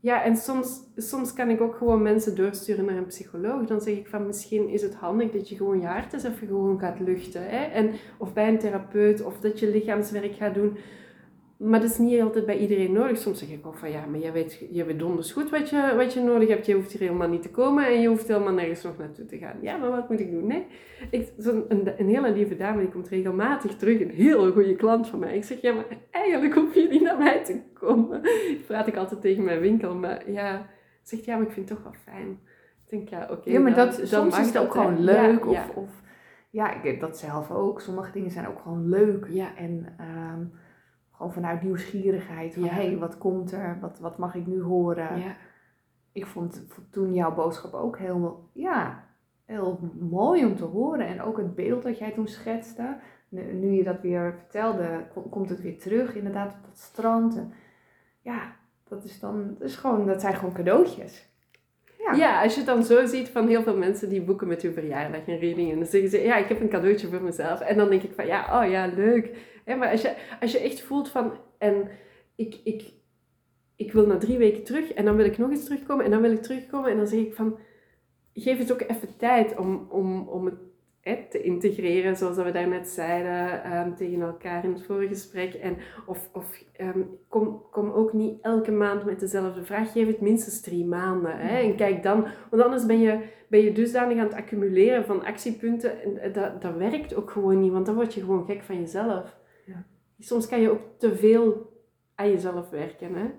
[0.00, 3.66] ja en soms, soms kan ik ook gewoon mensen doorsturen naar een psycholoog.
[3.66, 6.46] Dan zeg ik van misschien is het handig dat je gewoon je hart eens even
[6.46, 7.42] gewoon gaat luchten.
[7.48, 7.64] Hè?
[7.64, 10.76] En, of bij een therapeut, of dat je lichaamswerk gaat doen.
[11.58, 13.18] Maar dat is niet altijd bij iedereen nodig.
[13.18, 15.92] Soms zeg ik ook van ja, maar jij weet, jij weet donders goed wat je,
[15.96, 16.66] wat je nodig hebt.
[16.66, 19.38] Je hoeft hier helemaal niet te komen en je hoeft helemaal nergens nog naartoe te
[19.38, 19.56] gaan.
[19.60, 20.46] Ja, maar wat moet ik doen?
[20.46, 20.66] Nee.
[21.10, 24.00] Ik, zo'n, een, een hele lieve dame die komt regelmatig terug.
[24.00, 25.36] Een hele goede klant van mij.
[25.36, 28.22] Ik zeg ja, maar eigenlijk hoef je niet naar mij te komen.
[28.22, 29.94] Dat praat ik altijd tegen mijn winkel.
[29.94, 30.66] Maar ja,
[31.02, 32.30] zegt ja, maar ik vind het toch wel fijn.
[32.84, 33.50] Ik denk ja, oké.
[33.50, 35.44] ja, maar dan- dat, dan soms is het ook gewoon Ja, leuk.
[35.44, 35.50] ja.
[35.50, 35.90] Of, of,
[36.50, 37.80] ja, ik heb dat zelf ook.
[37.80, 39.26] Sommige dingen zijn ook gewoon leuk.
[39.28, 39.56] Ja.
[39.56, 40.44] En ehm,
[41.16, 42.54] gewoon vanuit nieuwsgierigheid.
[42.54, 42.68] Van, Ja.
[42.68, 43.78] hé, hey, wat komt er?
[43.80, 45.18] Wat, wat mag ik nu horen?
[45.18, 45.36] Ja.
[46.12, 49.04] Ik vond toen jouw boodschap ook heel, ja,
[49.44, 51.06] heel mooi om te horen.
[51.06, 52.96] En ook het beeld dat jij toen schetste.
[53.28, 56.14] Nu, je dat weer vertelde, ko- komt het weer terug.
[56.14, 57.36] Inderdaad, op dat strand.
[57.36, 57.52] En,
[58.20, 58.52] ja,
[58.88, 61.32] dat is dan, dat is gewoon, dat zijn gewoon cadeautjes.
[61.98, 62.12] Ja.
[62.12, 64.72] Ja, als je het dan zo ziet van heel veel mensen die boeken met hun
[64.72, 65.72] verjaardag een reading.
[65.72, 67.60] En dan zeggen ze, ja, ik heb een cadeautje voor mezelf.
[67.60, 69.52] En dan denk ik van, ja, oh ja, leuk.
[69.64, 71.88] Maar als je, als je echt voelt van, en
[72.34, 72.92] ik, ik,
[73.76, 76.20] ik wil na drie weken terug en dan wil ik nog eens terugkomen en dan
[76.20, 76.90] wil ik terugkomen.
[76.90, 77.58] En dan zeg ik van,
[78.34, 83.62] geef het ook even tijd om, om, om het te integreren, zoals we daarnet zeiden
[83.64, 85.54] ehm, tegen elkaar in het vorige gesprek.
[85.54, 90.20] En of, of ehm, kom, kom ook niet elke maand met dezelfde vraag, geef het
[90.20, 91.36] minstens drie maanden.
[91.36, 91.58] Hè?
[91.58, 96.20] En kijk dan, want anders ben je, ben je dusdanig aan het accumuleren van actiepunten.
[96.20, 99.42] En dat, dat werkt ook gewoon niet, want dan word je gewoon gek van jezelf.
[100.24, 101.72] Soms kan je ook te veel
[102.14, 103.14] aan jezelf werken.
[103.14, 103.30] Hè?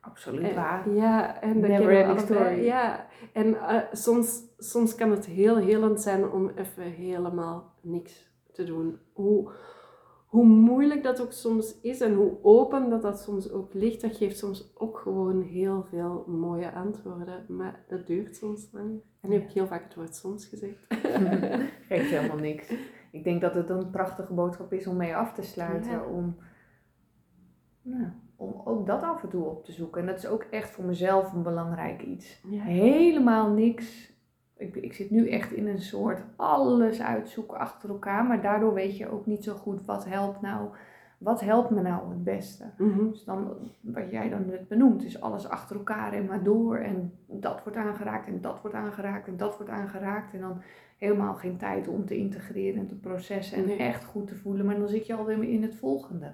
[0.00, 0.90] Absoluut waar.
[0.90, 2.64] Ja, en dat Never ending story.
[2.64, 8.64] Ja, en eh, soms, soms kan het heel helend zijn om even helemaal niks te
[8.64, 8.98] doen.
[9.12, 9.50] Hoe,
[10.26, 14.16] hoe moeilijk dat ook soms is en hoe open dat dat soms ook ligt, dat
[14.16, 17.44] geeft soms ook gewoon heel veel mooie antwoorden.
[17.48, 19.00] Maar dat duurt soms lang.
[19.20, 20.86] En nu heb ik heel vaak het woord soms gezegd.
[21.88, 22.72] Geeft helemaal niks.
[23.16, 25.90] Ik denk dat het een prachtige boodschap is om mee af te sluiten.
[25.90, 26.02] Ja.
[26.02, 26.36] Om,
[27.82, 28.06] nou,
[28.36, 30.00] om ook dat af en toe op te zoeken.
[30.00, 32.42] En dat is ook echt voor mezelf een belangrijk iets.
[32.48, 32.62] Ja.
[32.62, 34.14] Helemaal niks.
[34.56, 38.24] Ik, ik zit nu echt in een soort alles uitzoeken achter elkaar.
[38.24, 40.68] Maar daardoor weet je ook niet zo goed wat helpt nou.
[41.18, 42.64] Wat helpt me nou het beste?
[42.78, 43.10] Mhm.
[43.10, 46.76] Dus dan, wat jij dan net benoemt, is alles achter elkaar en maar door.
[46.76, 50.34] En dat wordt aangeraakt en dat wordt aangeraakt en dat wordt aangeraakt.
[50.34, 50.62] En dan
[50.96, 53.76] helemaal geen tijd om te integreren en te processen en Nee.
[53.76, 54.66] echt goed te voelen.
[54.66, 56.32] Maar dan zit je alweer in het volgende.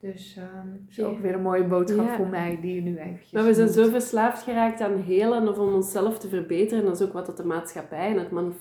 [0.00, 2.16] Dus ehm is ook weer een mooie boodschap Ja.
[2.16, 5.58] voor mij die je nu eventjes Maar we zijn zo verslaafd geraakt aan helen of
[5.58, 6.78] om onszelf te verbeteren.
[6.78, 8.54] En dat is ook wat dat de maatschappij en het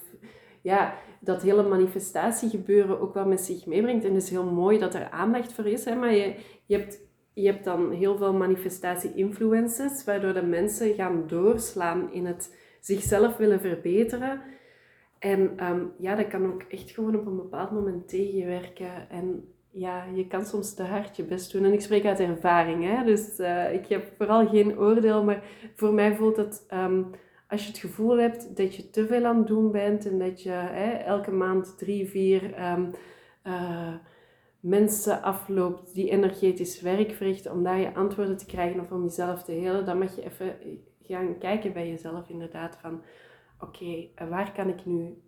[0.61, 4.05] ja, dat hele manifestatiegebeuren ook wel met zich meebrengt.
[4.05, 5.85] En het is heel mooi dat er aandacht voor is.
[5.85, 5.95] Hè?
[5.95, 6.35] Maar je,
[6.65, 6.99] je, hebt,
[7.33, 13.59] je hebt dan heel veel manifestatie-influencers, waardoor de mensen gaan doorslaan in het zichzelf willen
[13.59, 14.41] verbeteren.
[15.19, 19.09] En ehm, ja, dat kan ook echt gewoon op een bepaald moment tegenwerken.
[19.09, 21.65] En ja, je kan soms te hard je best doen.
[21.65, 23.03] En ik spreek uit ervaring, hè.
[23.03, 25.43] Dus eh, ik heb vooral geen oordeel, maar
[25.75, 26.65] voor mij voelt het...
[26.67, 27.03] ehm,
[27.47, 30.43] als je het gevoel hebt dat je te veel aan het doen bent en dat
[30.43, 32.85] je hè, elke maand drie, vier ehm,
[33.41, 33.93] eh,
[34.59, 39.43] mensen afloopt die energetisch werk verrichten om daar je antwoorden te krijgen of om jezelf
[39.43, 40.55] te helen, dan mag je even
[41.01, 43.01] gaan kijken bij jezelf inderdaad van
[43.59, 45.21] oké, eh, waar kan ik nu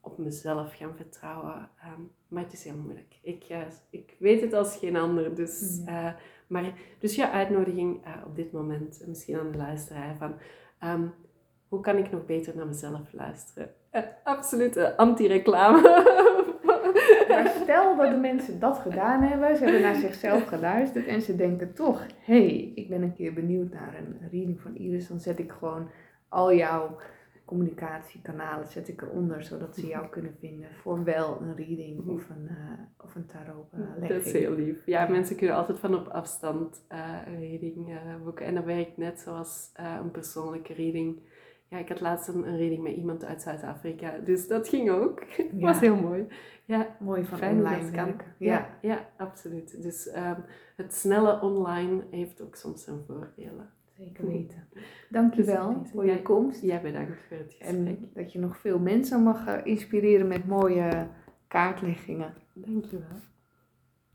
[0.00, 1.68] op mezelf gaan vertrouwen?
[1.80, 3.18] Ehm, maar het is heel moeilijk.
[3.22, 3.60] Ik, eh,
[3.90, 5.34] ik weet het als geen ander.
[5.34, 6.06] Dus, Ja.
[6.08, 6.14] eh,
[6.46, 10.34] maar, dus ja, uitnodiging op dit moment, misschien aan de luisteraar, van
[10.78, 11.06] ehm,
[11.68, 13.70] hoe kan ik nog beter naar mezelf luisteren?
[14.24, 15.80] Absolute anti-reclame.
[17.28, 21.36] Maar stel dat de mensen dat gedaan hebben, ze hebben naar zichzelf geluisterd en ze
[21.36, 25.20] denken toch, hé, hey, ik ben een keer benieuwd naar een reading van Iris, dan
[25.20, 25.90] zet ik gewoon
[26.28, 26.96] al jouw
[27.50, 32.48] communicatiekanalen zet ik eronder, zodat ze jou kunnen vinden voor wel een reading of een,
[32.48, 34.86] eh, of een tarot eh, Dat is heel lief.
[34.86, 38.46] Ja, mensen kunnen altijd van op afstand eh, een reading boeken.
[38.46, 41.20] En dat werkt net zoals een persoonlijke reading.
[41.68, 44.18] Ja, ik had laatst een, een reading met iemand uit Zuid-Afrika.
[44.18, 45.22] Dus dat ging ook.
[45.56, 45.66] Ja.
[45.66, 46.26] was heel mooi.
[46.64, 48.14] Ja, Mooi van Fijn online kan.
[48.38, 48.78] Ja.
[48.82, 49.82] ja, absoluut.
[49.82, 50.40] Dus ehm,
[50.76, 53.70] het snelle online heeft ook soms zijn voordelen.
[54.04, 54.68] Zeker weten.
[55.08, 56.18] Dankjewel Dus, voor je ja.
[56.22, 56.62] komst.
[56.62, 57.86] Jij bedankt voor het gesprek.
[57.86, 61.06] En dat je nog veel mensen mag eh, inspireren met mooie
[61.48, 62.34] kaartleggingen.
[62.52, 63.18] Dankjewel.